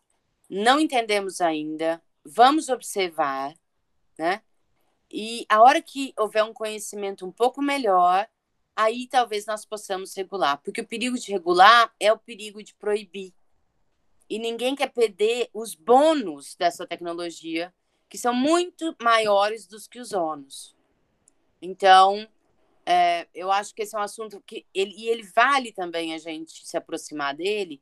Não 0.50 0.80
entendemos 0.80 1.40
ainda, 1.40 2.02
vamos 2.24 2.68
observar, 2.68 3.54
né? 4.18 4.42
E 5.08 5.46
a 5.48 5.62
hora 5.62 5.80
que 5.80 6.12
houver 6.18 6.42
um 6.42 6.52
conhecimento 6.52 7.24
um 7.24 7.30
pouco 7.30 7.62
melhor, 7.62 8.28
aí 8.74 9.06
talvez 9.06 9.46
nós 9.46 9.64
possamos 9.64 10.12
regular, 10.16 10.60
porque 10.60 10.80
o 10.80 10.88
perigo 10.88 11.16
de 11.16 11.30
regular 11.30 11.94
é 12.00 12.12
o 12.12 12.18
perigo 12.18 12.64
de 12.64 12.74
proibir 12.74 13.32
e 14.28 14.40
ninguém 14.40 14.74
quer 14.74 14.92
perder 14.92 15.48
os 15.54 15.76
bônus 15.76 16.56
dessa 16.56 16.84
tecnologia, 16.84 17.72
que 18.08 18.18
são 18.18 18.34
muito 18.34 18.96
maiores 19.00 19.68
dos 19.68 19.86
que 19.86 20.00
os 20.00 20.12
ônus. 20.12 20.73
Então, 21.64 22.28
é, 22.84 23.26
eu 23.34 23.50
acho 23.50 23.74
que 23.74 23.80
esse 23.80 23.96
é 23.96 23.98
um 23.98 24.02
assunto 24.02 24.38
que 24.46 24.66
ele, 24.74 24.94
e 24.98 25.08
ele 25.08 25.22
vale 25.22 25.72
também 25.72 26.12
a 26.12 26.18
gente 26.18 26.66
se 26.66 26.76
aproximar 26.76 27.34
dele, 27.34 27.80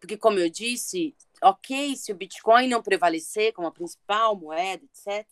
porque, 0.00 0.16
como 0.16 0.38
eu 0.38 0.48
disse, 0.48 1.14
ok, 1.42 1.94
se 1.94 2.10
o 2.10 2.14
Bitcoin 2.14 2.68
não 2.68 2.82
prevalecer 2.82 3.52
como 3.52 3.68
a 3.68 3.70
principal 3.70 4.34
moeda, 4.34 4.82
etc., 4.84 5.28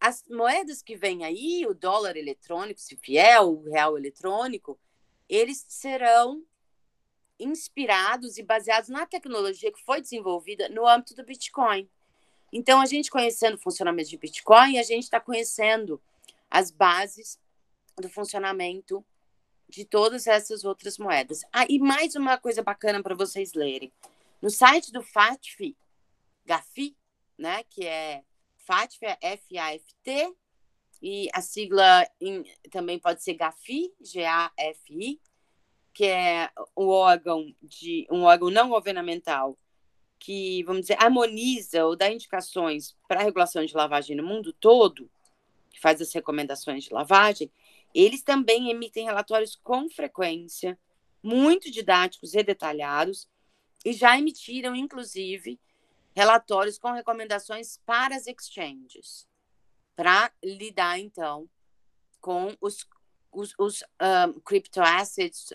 as 0.00 0.24
moedas 0.30 0.82
que 0.82 0.96
vêm 0.96 1.22
aí, 1.22 1.66
o 1.68 1.74
dólar 1.74 2.16
eletrônico, 2.16 2.80
se 2.80 2.96
fiel, 2.96 3.50
o 3.50 3.70
real 3.70 3.98
eletrônico, 3.98 4.80
eles 5.28 5.66
serão 5.68 6.42
inspirados 7.38 8.38
e 8.38 8.42
baseados 8.42 8.88
na 8.88 9.04
tecnologia 9.04 9.70
que 9.70 9.84
foi 9.84 10.00
desenvolvida 10.00 10.70
no 10.70 10.88
âmbito 10.88 11.14
do 11.14 11.24
Bitcoin. 11.24 11.86
Então, 12.50 12.80
a 12.80 12.86
gente 12.86 13.10
conhecendo 13.10 13.56
o 13.56 13.60
funcionamento 13.60 14.08
de 14.08 14.16
Bitcoin, 14.16 14.78
a 14.78 14.82
gente 14.82 15.04
está 15.04 15.20
conhecendo 15.20 16.00
as 16.50 16.70
bases 16.70 17.38
do 17.96 18.08
funcionamento 18.08 19.04
de 19.68 19.84
todas 19.84 20.26
essas 20.26 20.64
outras 20.64 20.98
moedas. 20.98 21.42
Ah, 21.52 21.64
e 21.68 21.78
mais 21.78 22.16
uma 22.16 22.36
coisa 22.36 22.62
bacana 22.62 23.02
para 23.02 23.14
vocês 23.14 23.54
lerem. 23.54 23.92
No 24.42 24.50
site 24.50 24.90
do 24.90 25.02
FATF, 25.02 25.76
GAFI, 26.44 26.96
né, 27.38 27.62
que 27.70 27.86
é 27.86 28.24
FATF, 28.56 29.04
é 29.04 29.18
F-A-F-T, 29.20 30.34
e 31.02 31.28
a 31.32 31.40
sigla 31.40 32.06
em, 32.20 32.44
também 32.70 32.98
pode 32.98 33.22
ser 33.22 33.34
GAFI, 33.34 33.94
G-A-F-I, 34.00 35.20
que 35.92 36.04
é 36.04 36.50
um 36.76 36.88
órgão 36.88 37.54
de 37.62 38.06
um 38.10 38.22
órgão 38.22 38.50
não 38.50 38.68
governamental 38.68 39.58
que, 40.18 40.62
vamos 40.64 40.82
dizer, 40.82 40.96
harmoniza 41.00 41.84
ou 41.84 41.96
dá 41.96 42.10
indicações 42.12 42.96
para 43.08 43.20
a 43.20 43.22
regulação 43.22 43.64
de 43.64 43.74
lavagem 43.74 44.16
no 44.16 44.22
mundo 44.22 44.52
todo, 44.52 45.10
que 45.70 45.80
faz 45.80 46.00
as 46.00 46.12
recomendações 46.12 46.84
de 46.84 46.92
lavagem, 46.92 47.50
eles 47.94 48.22
também 48.22 48.70
emitem 48.70 49.04
relatórios 49.04 49.56
com 49.56 49.88
frequência, 49.88 50.78
muito 51.22 51.70
didáticos 51.70 52.34
e 52.34 52.42
detalhados, 52.42 53.28
e 53.84 53.92
já 53.92 54.18
emitiram, 54.18 54.74
inclusive, 54.74 55.58
relatórios 56.14 56.78
com 56.78 56.92
recomendações 56.92 57.78
para 57.86 58.14
as 58.14 58.26
exchanges, 58.26 59.26
para 59.96 60.32
lidar, 60.42 60.98
então, 60.98 61.48
com 62.20 62.54
os, 62.60 62.86
os, 63.32 63.54
os 63.58 63.82
um, 64.28 64.40
crypto 64.40 64.80
assets, 64.80 65.52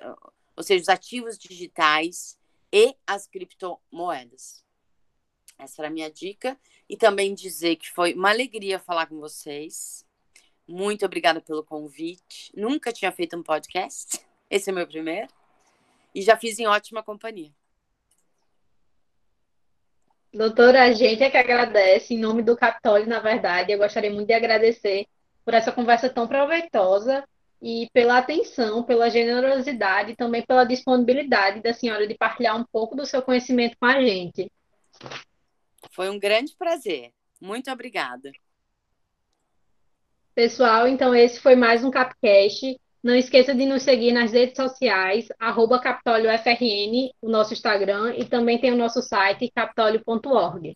ou 0.56 0.64
seja, 0.64 0.82
os 0.82 0.90
ativos 0.90 1.38
digitais 1.38 2.38
e 2.72 2.96
as 3.06 3.28
criptomoedas. 3.28 4.66
Essa 5.58 5.82
era 5.82 5.88
a 5.88 5.92
minha 5.92 6.12
dica. 6.12 6.60
E 6.88 6.96
também 6.96 7.34
dizer 7.34 7.78
que 7.78 7.92
foi 7.92 8.14
uma 8.14 8.30
alegria 8.30 8.80
falar 8.80 9.08
com 9.08 9.20
vocês. 9.20 10.05
Muito 10.68 11.06
obrigada 11.06 11.40
pelo 11.40 11.64
convite. 11.64 12.52
Nunca 12.56 12.92
tinha 12.92 13.12
feito 13.12 13.38
um 13.38 13.44
podcast. 13.44 14.20
Esse 14.50 14.70
é 14.70 14.74
meu 14.74 14.88
primeiro. 14.88 15.28
E 16.14 16.22
já 16.22 16.38
fiz 16.38 16.58
em 16.60 16.68
ótima 16.68 17.04
companhia. 17.04 17.52
Doutora, 20.34 20.84
a 20.84 20.92
gente 20.92 21.24
é 21.24 21.30
que 21.30 21.38
agradece, 21.38 22.14
em 22.14 22.20
nome 22.20 22.42
do 22.42 22.58
Capitólio, 22.58 23.08
na 23.08 23.20
verdade, 23.20 23.72
eu 23.72 23.78
gostaria 23.78 24.12
muito 24.12 24.28
de 24.28 24.34
agradecer 24.34 25.08
por 25.46 25.54
essa 25.54 25.72
conversa 25.72 26.10
tão 26.10 26.28
proveitosa 26.28 27.24
e 27.62 27.90
pela 27.94 28.18
atenção, 28.18 28.84
pela 28.84 29.10
generosidade 29.10 30.12
e 30.12 30.16
também 30.16 30.46
pela 30.46 30.66
disponibilidade 30.66 31.62
da 31.62 31.74
senhora 31.74 32.06
de 32.06 32.16
partilhar 32.16 32.60
um 32.60 32.66
pouco 32.66 32.96
do 32.96 33.06
seu 33.06 33.22
conhecimento 33.22 33.78
com 33.80 33.86
a 33.86 34.02
gente. 34.02 34.52
Foi 35.92 36.10
um 36.10 36.20
grande 36.20 36.54
prazer. 36.58 37.14
Muito 37.40 37.72
obrigada. 37.72 38.32
Pessoal, 40.36 40.86
então 40.86 41.16
esse 41.16 41.40
foi 41.40 41.56
mais 41.56 41.84
um 41.84 41.90
Capcast. 41.90 42.78
Não 43.02 43.16
esqueça 43.16 43.56
de 43.56 43.66
nos 43.66 43.84
seguir 43.84 44.12
nas 44.12 44.34
redes 44.34 44.56
sociais, 44.58 45.28
arroba 45.40 45.80
o 47.22 47.30
nosso 47.30 47.54
Instagram, 47.54 48.14
e 48.18 48.26
também 48.26 48.60
tem 48.60 48.74
o 48.74 48.78
nosso 48.78 49.02
site, 49.02 49.50
capitólio.org. 49.56 50.76